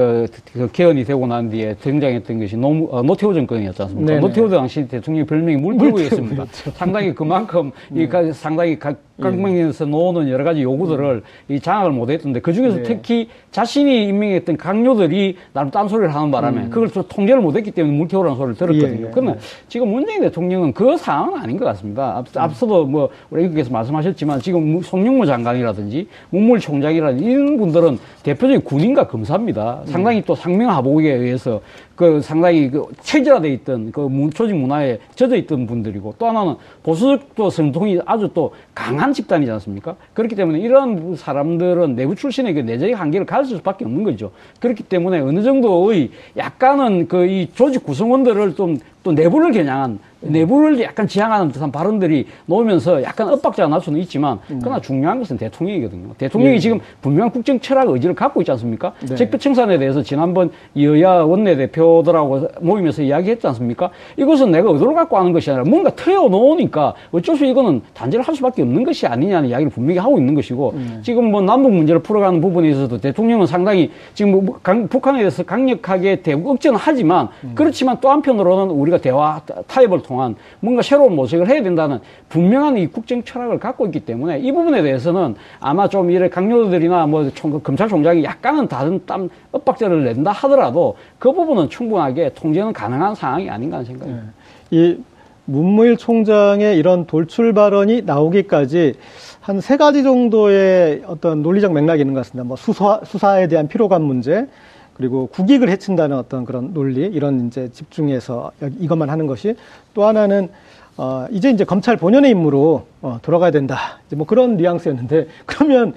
[0.54, 4.08] 그 개헌이 되고 난 뒤에 등장했던 것이 노, 어, 노태우 정권이었지 않습니까?
[4.14, 4.22] 네네.
[4.22, 6.46] 노태우 당시 대통령의 별명이 물태우였습니다.
[6.74, 12.52] 상당히 그만큼 이 가- 상당히 각, 각명에서 놓는 여러 가지 요구들을 이 장악을 못했던데 그
[12.52, 12.84] 중에서 네.
[12.84, 18.55] 특히 자신이 임명했던 강요들이 나름 딴소리를 하는 바람에 그걸 또 통제를 못했기 때문에 물태우라는 소리를
[18.56, 19.02] 들었거든요.
[19.02, 19.12] 예, 예.
[19.12, 19.38] 그러면
[19.68, 22.18] 지금 문재인 대통령은 그 상황은 아닌 것 같습니다.
[22.18, 28.64] 앞, 앞서도 뭐 우리 의원께서 말씀하셨지만 지금 무- 송영무 장관이라든지 문물 총장이라든지 이런 분들은 대표적인
[28.64, 29.82] 군인과 검사입니다.
[29.86, 31.62] 상당히 또 상명하복에 의해서
[31.96, 37.50] 그 상당히 그 체질화돼 있던 그 문- 조직 문화에 젖어 있던 분들이고 또 하나는 보수도
[37.50, 39.96] 성통이 아주 또 강한 집단이지 않습니까?
[40.14, 44.32] 그렇기 때문에 이런 사람들은 내부 출신의 그 내재적 한계를 가질 수밖에 없는 거죠.
[44.60, 51.08] 그렇기 때문에 어느 정도의 약간은 그 이 조직 구성원들을 좀 또 내부를 겨냥한 내부를 약간
[51.08, 56.14] 지향하는 듯한 발언들이 놓으면서 약간 엇박자가 날 수는 있지만 그러나 중요한 것은 대통령이거든요.
[56.18, 58.94] 대통령이 지금 분명한 국정 철학 의지를 갖고 있지 않습니까?
[59.08, 59.16] 네.
[59.16, 63.90] 적폐 청산에 대해서 지난번 여야 원내대표들하고 모이면서 이야기했지 않습니까?
[64.18, 68.36] 이것은 내가 의도를 갖고 하는 것이 아니라 뭔가 틀어 놓으니까 어쩔 수 이거는 단죄를 할
[68.36, 72.70] 수밖에 없는 것이 아니냐는 이야기를 분명히 하고 있는 것이고 지금 뭐 남북 문제를 풀어가는 부분에
[72.70, 78.74] 있어서도 대통령은 상당히 지금 뭐 강- 북한에 대해서 강력하게 대북 억제는 하지만 그렇지만 또 한편으로는
[78.74, 83.86] 우리가 대화 타- 타협을 통한 뭔가 새로운 모색을 해야 된다는 분명한 이 국정 철학을 갖고
[83.88, 89.30] 있기 때문에 이 부분에 대해서는 아마 좀 이래 강요들이나 뭐 총- 검찰총장이 약간은 다른 땀
[89.52, 94.28] 엇박자를 낸다 하더라도 그 부분은 충분하게 통제는 가능한 상황이 아닌가 하는 생각입니다.
[94.72, 94.98] 이
[95.46, 98.94] 문무일 총장의 이런 돌출 발언이 나오기까지
[99.42, 102.48] 한 세 가지 정도의 어떤 논리적 맥락이 있는 것 같습니다.
[102.48, 104.48] 뭐 수사, 수사에 대한 피로감 문제,
[104.96, 109.56] 그리고 국익을 해친다는 어떤 그런 논리, 이런 이제 집중해서 이것만 하는 것이
[109.94, 110.50] 또 하나는
[110.98, 114.00] 어, 이제 이제 검찰 본연의 임무로 어, 돌아가야 된다.
[114.08, 115.94] 이제 뭐 그런 뉘앙스였는데 그러면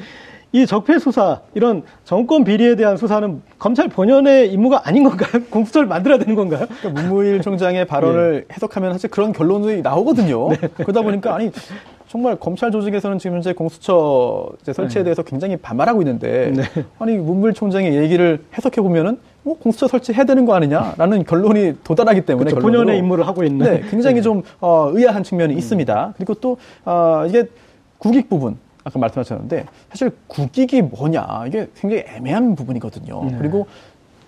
[0.50, 5.44] 이 적폐 수사 이런 정권 비리에 대한 수사는 검찰 본연의 임무가 아닌 건가요?
[5.50, 6.66] 공수처를 만들어야 되는 건가요?
[6.80, 10.48] 그러니까 문무일 총장의 발언을 해석하면 사실 그런 결론이 나오거든요.
[10.76, 11.52] 그러다 보니까 아니
[12.08, 16.62] 정말 검찰 조직에서는 지금 현재 공수처 설치에 대해서 굉장히 반발하고 있는데 네.
[16.98, 22.50] 아니 문무일 총장의 얘기를 해석해 보면은 어, 공수처 설치해야 되는 거 아니냐라는 결론이 도달하기 때문에.
[22.50, 23.64] 결론으로 본연의 임무를 하고 있는.
[23.66, 24.22] 네, 굉장히 네.
[24.22, 26.14] 좀 어, 의아한 측면이 있습니다.
[26.16, 27.44] 그리고 또 어, 이게
[27.98, 33.24] 국익 부분 아까 말씀하셨는데 사실 국익이 뭐냐 이게 굉장히 애매한 부분이거든요.
[33.24, 33.36] 네.
[33.38, 33.66] 그리고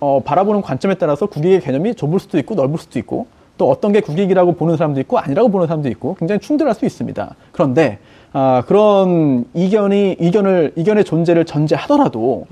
[0.01, 3.27] 어, 바라보는 관점에 따라서 국익의 개념이 좁을 수도 있고 넓을 수도 있고
[3.61, 7.35] 또 어떤 게 국익이라고 보는 사람도 있고 아니라고 보는 사람도 있고 굉장히 충돌할 수 있습니다.
[7.53, 7.99] 그런데
[8.33, 12.47] 아, 그런 이견이 이견을 이견의 존재를 전제하더라도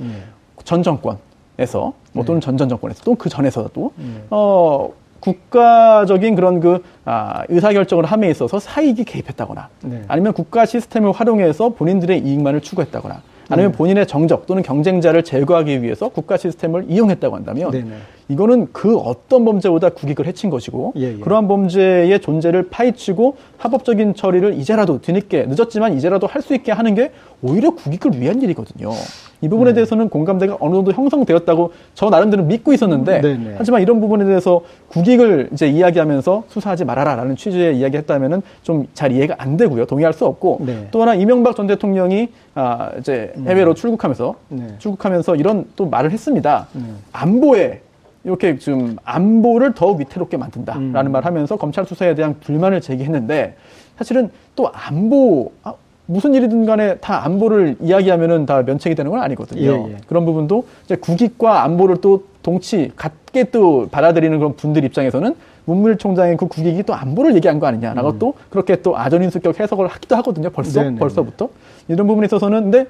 [0.65, 3.93] 전 정권에서 뭐 또는 전전 정권에서 또 그 전에서도
[4.29, 4.91] 어
[5.21, 10.03] 국가적인 그런 그 아, 의사결정을 함에 있어서 사익이 개입했다거나 네.
[10.09, 16.37] 아니면 국가 시스템을 활용해서 본인들의 이익만을 추구했다거나 아니면 본인의 정적 또는 경쟁자를 제거하기 위해서 국가
[16.37, 17.95] 시스템을 이용했다고 한다면 네네.
[18.29, 21.19] 이거는 그 어떤 범죄보다 국익을 해친 것이고 예, 예.
[21.19, 27.11] 그러한 범죄의 존재를 파헤치고 합법적인 처리를 이제라도 뒤늦게 늦었지만 이제라도 할 수 있게 하는 게
[27.43, 28.93] 오히려 국익을 위한 일이거든요.
[29.41, 29.49] 이 네.
[29.49, 33.55] 부분에 대해서는 공감대가 어느 정도 형성되었다고 저 나름대로 믿고 있었는데 네네.
[33.57, 39.57] 하지만 이런 부분에 대해서 국익을 이제 이야기하면서 수사하지 말아라라는 취지의 이야기했다면은 좀 잘 이해가 안
[39.57, 39.87] 되고요.
[39.87, 40.73] 동의할 수 없고 네.
[40.73, 40.89] 음.
[40.91, 44.67] 또 하나 이명박 전 대통령이 아 이제 해외로 출국하면서 네.
[44.79, 46.67] 출국하면서 이런 또 말을 했습니다.
[46.73, 46.83] 네.
[47.13, 47.81] 안보에
[48.25, 51.13] 이렇게 좀 안보를 더 위태롭게 만든다라는 음.
[51.13, 53.55] 말 하면서 검찰 수사에 대한 불만을 제기했는데
[53.97, 55.75] 사실은 또 안보 아,
[56.11, 59.61] 무슨 일이든 간에 다 안보를 이야기하면은 다 면책이 되는 건 아니거든요.
[59.61, 59.97] 예, 예.
[60.07, 65.35] 그런 부분도 이제 국익과 안보를 또 동치 같게 또 받아들이는 그런 분들 입장에서는
[65.67, 70.17] 문물 총장의 그 국익이 또 안보를 얘기한 거 아니냐라고 또 그렇게 또 아전인수격 해석을 하기도
[70.17, 70.49] 하거든요.
[70.49, 70.85] 벌써 음.
[70.85, 70.99] 네네네.
[70.99, 71.51] 벌써부터
[71.89, 72.87] 이런 부분에 있어서는 근데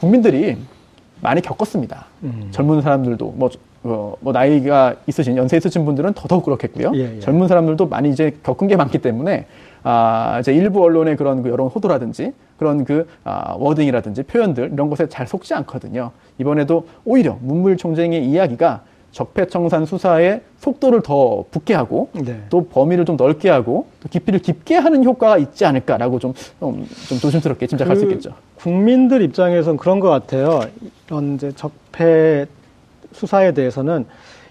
[0.00, 0.56] 국민들이
[1.20, 2.06] 많이 겪었습니다.
[2.24, 2.48] 음.
[2.50, 3.50] 젊은 사람들도 뭐,
[3.84, 6.90] 어, 뭐 나이가 있으신 연세 있으신 분들은 더더욱 그렇겠고요.
[6.96, 7.20] 예, 예.
[7.20, 9.46] 젊은 사람들도 많이 이제 겪은 게 많기 때문에
[9.84, 15.08] 아, 이제 일부 언론의 그런 그 여론 호도라든지 그런 그 아, 워딩이라든지 표현들 이런 것에
[15.08, 16.10] 잘 속지 않거든요.
[16.38, 22.42] 이번에도 오히려 문물 총장의 이야기가 적폐청산 수사의 속도를 더 붙게 하고 네.
[22.50, 27.18] 또 범위를 좀 넓게 하고 또 깊이를 깊게 하는 효과가 있지 않을까라고 좀, 좀, 좀
[27.18, 28.34] 조심스럽게 짐작할 수그 있겠죠.
[28.56, 30.60] 국민들 입장에선 그런 것 같아요.
[31.06, 32.46] 이런 이제 적폐
[33.12, 34.04] 수사에 대해서는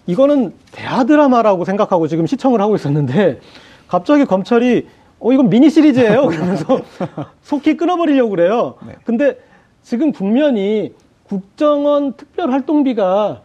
[0.07, 3.39] 이거는 대하 드라마라고 생각하고 지금 시청을 하고 있었는데
[3.87, 4.87] 갑자기 검찰이
[5.19, 6.27] 어 이건 미니 시리즈예요.
[6.27, 6.81] 그러면서
[7.41, 8.75] 속히 끊어버리려고 그래요.
[8.85, 8.93] 네.
[9.03, 9.37] 근데
[9.83, 13.41] 지금 국면이 국정원 특별 활동비가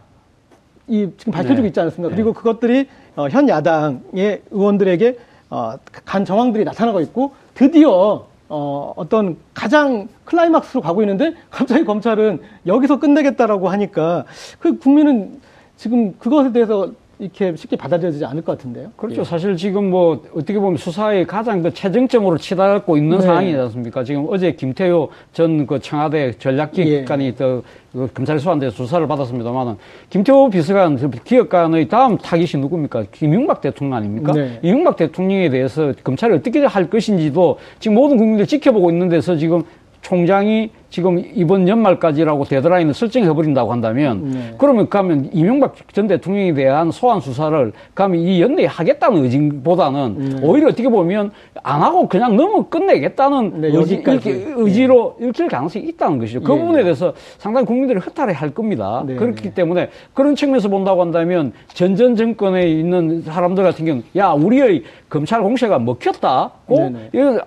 [0.89, 1.69] 이 지금 밝혀지고 네.
[1.69, 2.15] 있지 않습니까?
[2.15, 5.19] 그리고 그것들이 어, 현 야당의 의원들에게
[5.51, 12.99] 어, 간 정황들이 나타나고 있고 드디어 어, 어떤 가장 클라이막스로 가고 있는데 갑자기 검찰은 여기서
[12.99, 14.25] 끝내겠다라고 하니까
[14.59, 15.41] 그 국민은
[15.77, 16.91] 지금 그것에 대해서
[17.23, 18.91] 이렇게 쉽게 받아들여지지 않을 것 같은데요.
[18.97, 19.23] 그렇죠.
[19.23, 23.25] 사실 지금 뭐 어떻게 보면 수사의 가장 그 최정점으로 치닫고 있는 네.
[23.25, 24.03] 상황이지 않습니까?
[24.03, 29.77] 지금 어제 김태효 전 그 청와대 전략기획관이 또그 검찰 수사한데 조사를 받았습니다만은
[30.11, 33.05] 김태호 비서관 그 기획관의 다음 타깃이 누굽니까?
[33.21, 34.33] 이명박 대통령 아닙니까?
[34.33, 34.59] 네.
[34.63, 39.63] 이명박 대통령에 대해서 검찰이 어떻게 할 것인지도 지금 모든 국민들 지켜보고 있는 데서 지금
[40.03, 44.55] 총장이 지금 이번 연말까지라고 데드라인을 설정해버린다고 한다면 네.
[44.59, 50.89] 그러면 가면 이명박 전 대통령에 대한 소환 수사를 가면 이 연내에 하겠다는 의지보다는 오히려 어떻게
[50.89, 51.31] 보면
[51.63, 54.29] 안 하고 그냥 넘어 끝내겠다는 네, 의지, 여기까지.
[54.29, 56.43] 이렇게 의지로 읽힐 가능성이 있다는 것이죠.
[56.43, 56.83] 그 예, 부분에 예.
[56.83, 59.03] 대해서 상당히 국민들이 허탈해 할 겁니다.
[59.07, 59.15] 네.
[59.15, 65.41] 그렇기 때문에 그런 측면에서 본다고 한다면 전전 정권에 있는 사람들 같은 경우는 야 우리의 검찰
[65.43, 67.11] 공세가 먹혔다고 네네.
[67.15, 67.41] 이거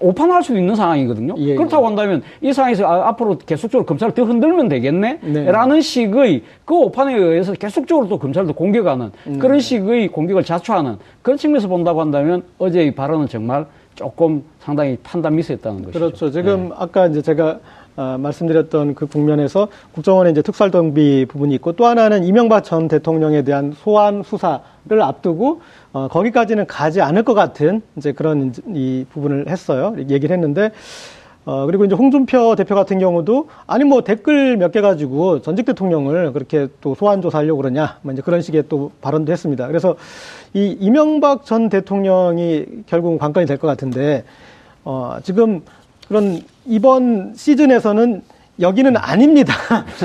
[0.00, 1.34] 오판할 수도 있는 상황이거든요.
[1.38, 5.18] 예, 그렇다고 한다면 이 상황에서 아, 앞으로 계속적으로 검찰을 더 흔들면 되겠네?
[5.22, 5.50] 네.
[5.50, 9.38] 라는 식의 그 오판에 의해서 계속적으로 또 검찰도 공격하는 음.
[9.38, 15.36] 그런 식의 공격을 자초하는 그런 측면에서 본다고 한다면 어제 이 발언은 정말 조금 상당히 판단
[15.36, 15.98] 미스했다는 것이죠.
[15.98, 16.30] 그렇죠.
[16.30, 16.74] 지금 네.
[16.78, 17.60] 아까 이제 제가
[17.94, 23.72] 아, 말씀드렸던 그 국면에서 국정원의 이제 특수활동비 부분이 있고 또 하나는 이명박 전 대통령에 대한
[23.76, 25.60] 소환 수사를 앞두고
[25.92, 29.94] 어, 거기까지는 가지 않을 것 같은 이제 그런 이 부분을 했어요.
[29.98, 30.70] 얘기를 했는데
[31.44, 36.32] 어, 그리고 이제 홍준표 대표 같은 경우도 아니 뭐 댓글 몇 개 가지고 전직 대통령을
[36.32, 39.66] 그렇게 또 소환 조사하려고 그러냐 뭐 이제 그런 식의 또 발언도 했습니다.
[39.66, 39.96] 그래서
[40.54, 44.24] 이 이명박 전 대통령이 결국은 관건이 될 것 같은데
[44.84, 45.62] 어, 지금
[46.08, 48.22] 그런 이번 시즌에서는
[48.62, 49.54] 여기는 아닙니다.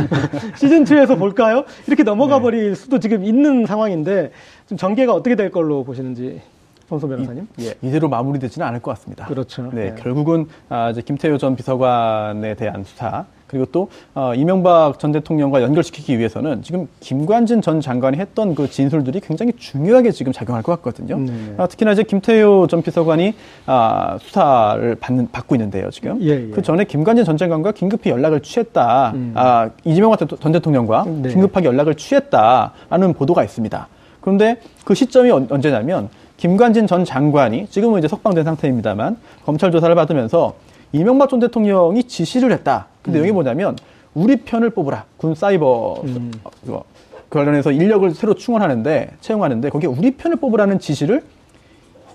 [0.58, 1.64] 시즌 2에서 볼까요?
[1.86, 4.32] 이렇게 넘어가 버릴 수도 지금 있는 상황인데
[4.68, 6.42] 좀 전개가 어떻게 될 걸로 보시는지
[6.90, 7.48] 손소 변호사님?
[7.62, 9.26] 예, 이대로 마무리되지는 않을 것 같습니다.
[9.26, 9.70] 그렇죠.
[9.74, 9.96] 네, 네.
[10.02, 16.20] 결국은 아, 이제 김태효 전 비서관에 대한 수사 그리고 또 어, 이명박 전 대통령과 연결시키기
[16.20, 21.18] 위해서는 지금 김관진 전 장관이 했던 그 진술들이 굉장히 중요하게 지금 작용할 것 같거든요.
[21.18, 21.54] 네.
[21.58, 23.34] 아, 특히나 이제 김태효 전 비서관이
[23.66, 26.22] 아, 수사를 받는 받고 있는데요, 지금.
[26.22, 26.52] 예, 예.
[26.52, 29.12] 그 전에 김관진 전 장관과 긴급히 연락을 취했다.
[29.16, 29.32] 음.
[29.36, 31.30] 아, 이재명 전 대통령과 네.
[31.30, 33.88] 긴급하게 연락을 취했다라는 보도가 있습니다.
[34.22, 40.54] 그런데 그 시점이 언- 언제냐면 김관진 전 장관이 지금은 이제 석방된 상태입니다만 검찰 조사를 받으면서
[40.92, 42.88] 이명박 전 대통령이 지시를 했다.
[43.08, 43.76] 그 내용이 뭐냐면
[44.14, 45.06] 우리 편을 뽑으라.
[45.18, 46.32] 군 사이버 음.
[46.44, 46.84] 어, 그거
[47.30, 51.24] 관련해서 인력을 새로 충원하는데 채용하는데 거기에 우리 편을 뽑으라는 지시를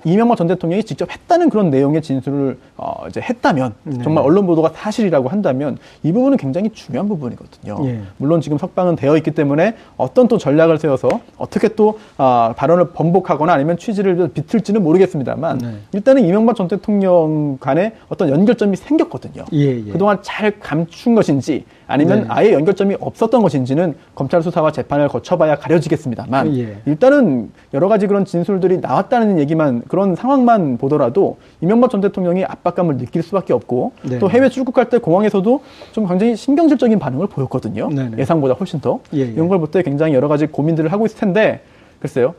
[0.04, 4.02] 이명박 전 대통령이 직접 했다는 그런 내용의 진술을 어, 이제 했다면 네.
[4.02, 7.78] 정말 언론 보도가 사실이라고 한다면 이 부분은 굉장히 중요한 부분이거든요.
[7.86, 8.00] 예.
[8.16, 13.52] 물론 지금 석방은 되어 있기 때문에 어떤 또 전략을 세워서 어떻게 또 아, 발언을 번복하거나
[13.52, 15.74] 아니면 취지를 비틀지는 모르겠습니다만 네.
[15.92, 19.44] 일단은 이명박 전 대통령 간에 어떤 연결점이 생겼거든요.
[19.52, 19.92] 예, 예.
[19.92, 22.26] 그동안 잘 감춘 것인지 아니면 네.
[22.28, 26.76] 아예 연결점이 없었던 것인지는 검찰 수사와 재판을 거쳐봐야 가려지겠습니다만 예.
[26.86, 33.22] 일단은 여러 가지 그런 진술들이 나왔다는 얘기만 그런 상황만 보더라도 이명박 전 대통령이 압박감을 느낄
[33.22, 34.18] 수밖에 없고 네.
[34.18, 35.60] 또 해외 출국할 때 공항에서도
[35.92, 37.88] 좀 굉장히 신경질적인 반응을 보였거든요.
[37.90, 38.18] 네네.
[38.18, 39.24] 예상보다 훨씬 더 예, 예.
[39.24, 41.60] 이런 걸 볼 때 굉장히 여러 가지 고민들을 하고 있을 텐데
[42.00, 42.34] 글쎄요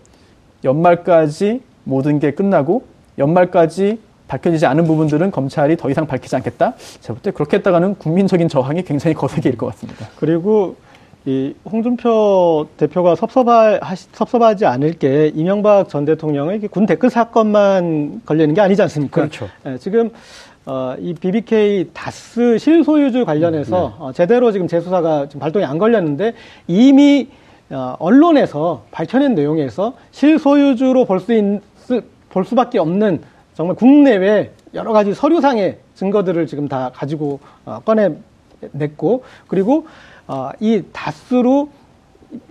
[0.63, 2.83] 연말까지 모든 게 끝나고
[3.17, 6.73] 연말까지 밝혀지지 않은 부분들은 검찰이 더 이상 밝히지 않겠다.
[7.01, 10.07] 제가 볼 때 그렇게 했다가는 국민적인 저항이 굉장히 거세게 일 것 같습니다.
[10.17, 10.75] 그리고
[11.25, 13.79] 이 홍준표 대표가 섭섭하,
[14.11, 19.21] 섭섭하지 않을 게 이명박 전 대통령의 군 댓글 사건만 걸리는 게 아니지 않습니까?
[19.21, 19.47] 그렇죠.
[19.65, 20.09] 예, 지금
[20.65, 26.33] 어, 이 BBK 다스 실소유주 관련해서 어, 제대로 지금 재수사가 지금 발동이 안 걸렸는데
[26.67, 27.27] 이미
[27.69, 31.61] 어, 언론에서 밝혀낸 내용에서 실소유주로 볼 수 있,
[32.29, 33.21] 볼 수밖에 없는
[33.55, 39.85] 정말 국내외 여러 가지 서류상의 증거들을 지금 다 가지고 어, 꺼내냈고 그리고
[40.27, 41.69] 어, 이 다스로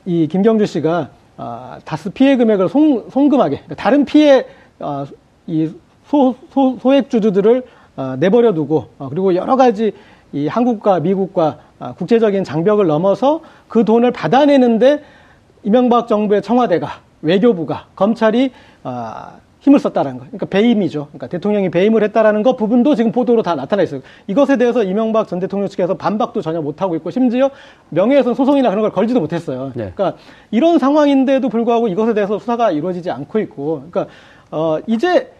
[0.04, 4.46] 이 김경주 씨가 어, 다스 피해 금액을 송, 송금하게 그러니까 다른 피해
[4.78, 5.06] 어,
[5.46, 5.72] 이
[6.06, 7.64] 소, 소, 소액 주주들을
[7.96, 9.92] 어, 내버려 두고 어, 그리고 여러 가지
[10.32, 15.02] 이 한국과 미국과 어, 국제적인 장벽을 넘어서 그 돈을 받아내는데
[15.64, 18.52] 이명박 정부의 청와대가 외교부가 검찰이
[18.84, 20.24] 어, 힘을 썼다는 거.
[20.26, 21.06] 그러니까 배임이죠.
[21.06, 24.02] 그러니까 대통령이 배임을 했다라는 것 부분도 지금 보도로 다 나타나 있어요.
[24.26, 27.50] 이것에 대해서 이명박 전 대통령 측에서 반박도 전혀 못 하고 있고 심지어
[27.88, 29.72] 명예훼손 소송이나 그런 걸 걸지도 못했어요.
[29.74, 29.92] 네.
[29.94, 30.18] 그러니까
[30.50, 34.12] 이런 상황인데도 불구하고 이것에 대해서 수사가 이루어지지 않고 있고, 그러니까
[34.50, 35.32] 어 이제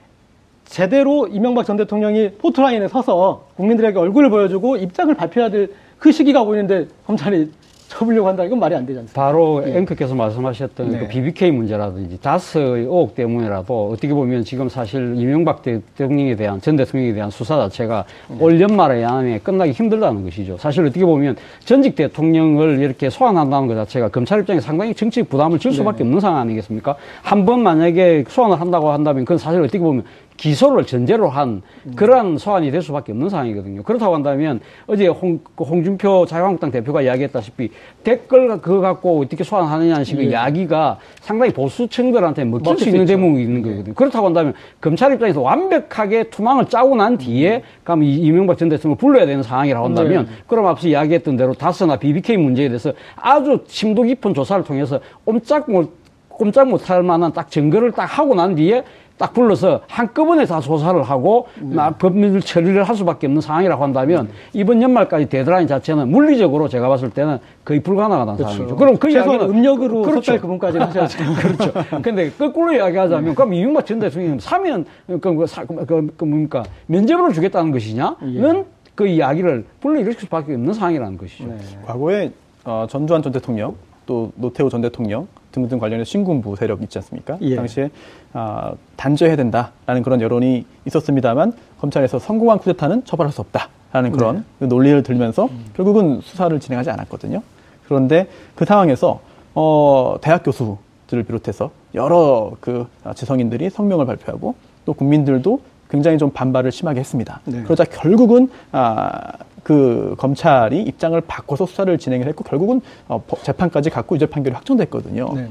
[0.64, 5.68] 제대로 이명박 전 대통령이 포트라인에 서서 국민들에게 얼굴을 보여주고 입장을 발표해야 될
[6.02, 7.48] 그 시기가 오는데 검찰이
[7.92, 8.42] 접으려고 한다.
[8.44, 9.20] 이건 말이 안 되지 않습니까?
[9.22, 10.98] 바로 앵커께서 말씀하셨던 네.
[10.98, 17.12] 그 BBK 문제라든지 다스의 의혹 때문이라도 어떻게 보면 지금 사실 이명박 대통령에 대한 전 대통령에
[17.12, 18.05] 대한 수사 자체가
[18.40, 20.57] 올 연말에 안에 끝나기 힘들다는 것이죠.
[20.57, 25.72] 사실 어떻게 보면 전직 대통령을 이렇게 소환한다는 것 자체가 검찰 입장에 상당히 정치적 부담을 줄
[25.72, 26.96] 수밖에 없는 상황 아니겠습니까?
[27.22, 30.05] 한 번 만약에 소환을 한다고 한다면 그건 사실 어떻게 보면
[30.37, 31.62] 기소를 전제로 한
[31.95, 33.83] 그러한 소환이 될 수밖에 없는 상황이거든요.
[33.83, 37.71] 그렇다고 한다면 어제 홍, 그 홍준표 자유한국당 대표가 이야기했다시피
[38.03, 43.07] 댓글 그거 갖고 어떻게 소환하느냐는 식의 이야기가 상당히 보수층들한테 먹힐 수수 있는.
[43.07, 43.95] 대목이 있는 거거든요.
[43.95, 49.27] 그렇다고 한다면 검찰 입장에서 완벽하게 투망을 짜고 난 뒤에 그럼 이- 이명박 전 대통령을 불러야
[49.27, 54.64] 되는 상황이라고 한다면 그럼 앞서 이야기했던 대로 다스나 BBK 문제에 대해서 아주 심도 깊은 조사를
[54.64, 58.83] 통해서 옴짝 못 꼼짝 못할 만한 딱 증거를 딱 하고 난 뒤에
[59.18, 64.83] 딱 불러서 한꺼번에 다 조사를 하고 나 법률 처리를 할 수밖에 없는 상황이라고 한다면 이번
[64.83, 68.77] 연말까지 데드라인 자체는 물리적으로 제가 봤을 때는 거의 불가능하다는 상황이죠.
[68.77, 70.22] 그럼 그 최소한 이야기는 음력으로 그렇죠.
[70.22, 71.18] 섣달 그분까지는 하셔야죠.
[71.40, 71.72] 그렇죠.
[72.03, 76.64] 근데 거꾸로 이야기하자면 그럼 이명박 전 대통령이 사면 그, 그, 사- 그, 그, 그 뭡니까
[76.87, 81.44] 면접을 주겠다는 것이냐는 그 이야기를 불러일으킬 수밖에 없는 상황이라는 것이죠.
[81.46, 81.57] 네.
[81.87, 82.31] 과거에
[82.64, 83.75] 어, 전두환 전 대통령
[84.07, 87.38] 또 노태우 전 대통령 등등 관련해 신군부 세력 있지 않습니까?
[87.42, 87.54] 예.
[87.56, 87.90] 당시에
[88.32, 95.00] 아, 단죄해야 된다라는 그런 여론이 있었습니다만 검찰에서 성공한 쿠데타는 처벌할 수 없다라는 그런 그 논리를
[95.02, 97.42] 들면서 결국은 수사를 진행하지 않았거든요.
[97.86, 99.20] 그런데 그 상황에서
[99.54, 105.60] 어, 대학 교수들을 비롯해서 여러 그 아, 지성인들이 성명을 발표하고 또 국민들도
[105.90, 107.40] 굉장히 좀 반발을 심하게 했습니다.
[107.44, 107.62] 네.
[107.64, 109.20] 그러자 결국은 아,
[109.62, 115.29] 그 검찰이 입장을 바꿔서 수사를 진행을 했고 결국은 어, 법- 재판까지 갖고 유죄 판결이 확정됐거든요.
[115.35, 115.51] 네네.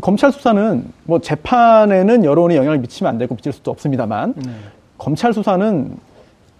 [0.00, 4.50] 검찰 수사는 뭐 재판에는 여론이 영향을 미치면 안 되고 미칠 수도 없습니다만 네.
[4.98, 5.96] 검찰 수사는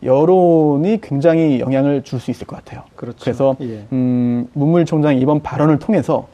[0.03, 2.83] 여론이 굉장히 영향을 줄 수 있을 것 같아요.
[2.95, 3.19] 그렇죠.
[3.21, 3.85] 그래서 예.
[3.93, 6.29] 음, 문무일 총장이 이번 발언을 통해서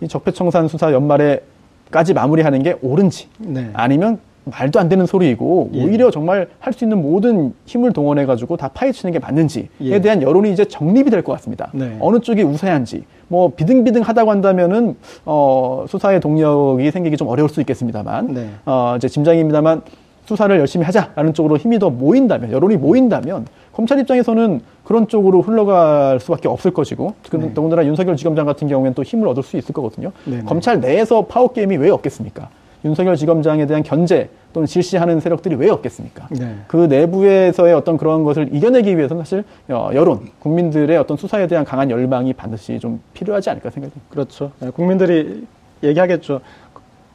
[0.00, 3.70] 이 적폐청산 수사 연말에까지 마무리하는 게 옳은지 네.
[3.74, 4.18] 아니면
[4.50, 5.84] 말도 안 되는 소리이고 예.
[5.84, 10.00] 오히려 정말 할 수 있는 모든 힘을 동원해 가지고 다 파헤치는 게 맞는지에 예.
[10.00, 11.70] 대한 여론이 이제 정립이 될 것 같습니다.
[11.72, 11.96] 네.
[12.00, 18.48] 어느 쪽이 우세한지 뭐 비등비등하다고 한다면은 어 수사의 동력이 생기기 좀 어려울 수 있겠습니다만 네.
[18.66, 19.82] 어 이제 짐작입니다만
[20.26, 26.48] 수사를 열심히 하자라는 쪽으로 힘이 더 모인다면 여론이 모인다면 검찰 입장에서는 그런 쪽으로 흘러갈 수밖에
[26.48, 27.54] 없을 것이고 그 네.
[27.54, 30.12] 더군다나 윤석열 지검장 같은 경우에는 또 힘을 얻을 수 있을 거거든요.
[30.26, 30.42] 네, 네.
[30.44, 32.48] 검찰 내에서 파워 게임이 왜 없겠습니까?
[32.84, 36.28] 윤석열 지검장에 대한 견제 또는 질시하는 세력들이 왜 없겠습니까?
[36.30, 36.56] 네.
[36.68, 41.90] 그 내부에서의 어떤 그런 것을 이겨내기 위해서는 사실 어, 여론, 국민들의 어떤 수사에 대한 강한
[41.90, 44.10] 열망이 반드시 좀 필요하지 않을까 생각됩니다.
[44.10, 44.52] 그렇죠.
[44.60, 45.46] 네, 국민들이
[45.82, 46.40] 얘기하겠죠.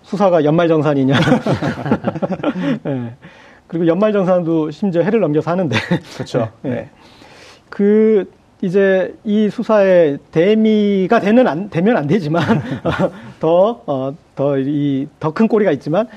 [0.04, 1.16] 수사가 연말정산이냐.
[2.84, 3.14] 네.
[3.68, 5.76] 그리고 연말정산도 심지어 해를 넘겨서 하는데.
[6.16, 6.50] 그렇죠.
[6.62, 6.90] 네.
[7.70, 8.30] 그
[8.64, 12.42] 이제 이 수사에 대미가 되는 안, 되면 안 되지만
[13.42, 16.08] 더더이 더 큰 꼬리가 있지만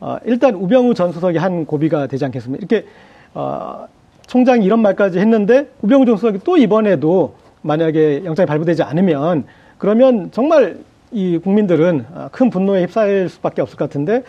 [0.00, 2.58] 어, 일단 우병우 전 수석이 한 고비가 되지 않겠습니까?
[2.58, 2.88] 이렇게
[3.34, 3.86] 어,
[4.26, 9.44] 총장이 이런 말까지 했는데 우병우 전 수석이 또 이번에도 만약에 영장이 발부되지 않으면
[9.78, 10.78] 그러면 정말
[11.12, 14.24] 이 국민들은 어, 큰 분노에 휩싸일 수밖에 없을 것 같은데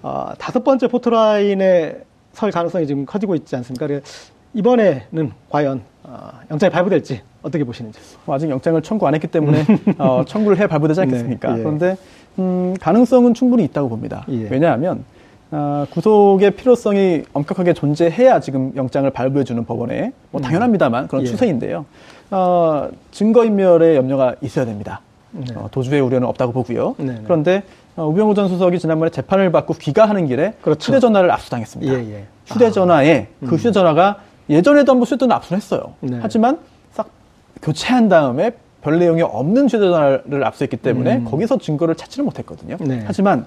[0.00, 1.96] 어, 다섯 번째 포토라인에
[2.34, 3.88] 설 가능성이 지금 커지고 있지 않습니까?
[4.56, 8.00] 이번에는 과연 어, 영장이 발부될지 어떻게 보시는지.
[8.24, 9.64] 뭐 아직 영장을 청구 안 했기 때문에
[9.98, 11.52] 어, 청구를 해 발부되지 않겠습니까?
[11.52, 11.62] 네, 예.
[11.62, 11.96] 그런데
[12.38, 14.24] 음, 가능성은 충분히 있다고 봅니다.
[14.30, 14.48] 예.
[14.50, 15.04] 왜냐하면
[15.50, 21.26] 아, 구속의 필요성이 엄격하게 존재해야 지금 영장을 발부해주는 법원에 뭐 당연합니다만 그런 예.
[21.26, 21.84] 추세인데요.
[22.30, 25.02] 어, 증거인멸의 염려가 있어야 됩니다.
[25.32, 25.44] 네.
[25.54, 26.94] 어, 도주의 우려는 없다고 보고요.
[26.98, 27.20] 네, 네.
[27.24, 27.62] 그런데
[27.94, 30.92] 어, 우병우 전 수석이 지난번에 재판을 받고 귀가하는 길에 그렇죠.
[30.92, 31.92] 휴대전화를 압수당했습니다.
[31.92, 32.24] 예, 예.
[32.46, 35.94] 휴대전화에 그 휴대전화가 예전에도 한번 휴대전화 압수를 했어요.
[36.00, 36.18] 네.
[36.20, 36.58] 하지만
[36.92, 37.08] 싹
[37.62, 41.24] 교체한 다음에 별 내용이 없는 휴대전화를 압수했기 때문에 음.
[41.24, 42.76] 거기서 증거를 찾지를 못했거든요.
[42.80, 43.02] 네.
[43.04, 43.46] 하지만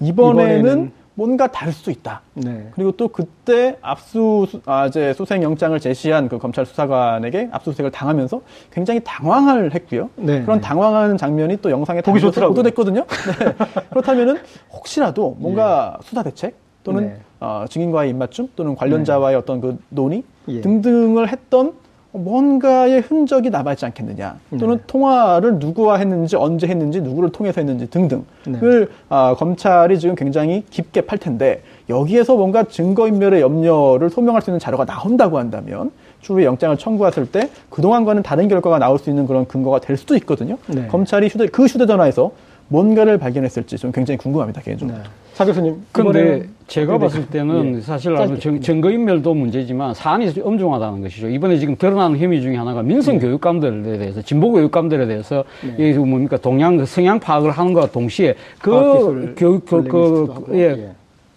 [0.00, 2.22] 이번에는, 이번에는 뭔가 다를 수 있다.
[2.32, 2.68] 네.
[2.74, 8.40] 그리고 또 그때 압수 아 이제 수색 영장을 제시한 그 검찰 수사관에게 압수수색을 당하면서
[8.72, 10.08] 굉장히 당황을 했고요.
[10.16, 10.66] 네, 그런 네.
[10.66, 12.54] 당황하는 장면이 또 영상에 보기 좋더라고요.
[12.54, 13.04] 보도됐거든요.
[13.04, 13.66] 네.
[13.90, 14.38] 그렇다면은
[14.72, 16.54] 혹시라도 뭔가 수사 대책
[16.84, 17.16] 또는 네.
[17.40, 20.60] 어, 증인과의 입맞춤 또는 관련자와의 어떤 그 논의 예.
[20.60, 21.72] 등등을 했던
[22.12, 24.82] 뭔가의 흔적이 남아있지 않겠느냐 또는 네.
[24.86, 28.86] 통화를 누구와 했는지 언제 했는지 누구를 통해서 했는지 등등을 네.
[29.08, 34.86] 아, 검찰이 지금 굉장히 깊게 팔 텐데 여기에서 뭔가 증거인멸의 염려를 소명할 수 있는 자료가
[34.86, 39.96] 나온다고 한다면 추후에 영장을 청구했을 때 그동안과는 다른 결과가 나올 수 있는 그런 근거가 될
[39.96, 40.58] 수도 있거든요.
[40.66, 40.88] 네.
[40.88, 42.32] 검찰이 휴대, 그 휴대전화에서
[42.68, 44.98] 뭔가를 발견했을지 좀 굉장히 궁금합니다 개인적으로.
[45.40, 45.44] 네.
[45.44, 45.76] 차 교수님.
[45.92, 47.26] 근데 제가 봤을?
[47.26, 47.80] 때는 예.
[47.80, 48.38] 사실 짧게.
[48.38, 51.28] 정, 증거인멸도 문제지만 사안이 엄중하다는 것이죠.
[51.30, 55.44] 이번에 지금 드러나는 혐의 중에 하나가 민성 교육감들에 대해서 진보 교육감들에 대해서
[55.76, 55.90] 네.
[55.90, 60.90] 이 뭡니까 동양 그 성향 파악을 하는 것과 동시에 그 교육 그, 그 예, 예.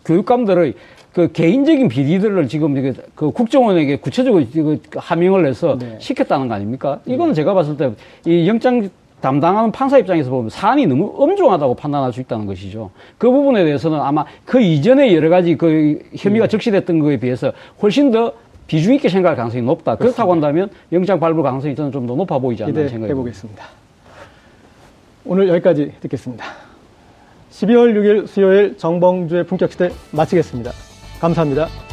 [0.06, 0.74] 교육감들의
[1.14, 5.96] 그 개인적인 비리들을 지금 이게 그 국정원에게 구체적으로 그 하명을 해서 네.
[6.00, 7.00] 시켰다는 거 아닙니까?
[7.06, 7.92] 이거는 제가 봤을 때
[8.26, 8.90] 이 영장
[9.24, 12.92] 담당하는 판사 입장에서 보면 사안이 너무 엄중하다고 판단할 수 있다는 것이죠.
[13.18, 18.34] 그 부분에 대해서는 아마 그 이전에 여러 가지 그 혐의가 적시됐던 거에 비해서 훨씬 더
[18.68, 19.96] 비중 있게 생각할 가능성이 높다.
[19.96, 23.16] 그렇다고 한다면 영장 발부 가능성이 저는 좀 더 높아 보이지 않나 생각이 듭니다.
[23.16, 23.64] 보겠습니다.
[25.24, 26.44] 오늘 여기까지 듣겠습니다.
[27.50, 30.72] 12월 6일 수요일 정봉주의 품격시대 마치겠습니다.
[31.22, 31.93] 감사합니다.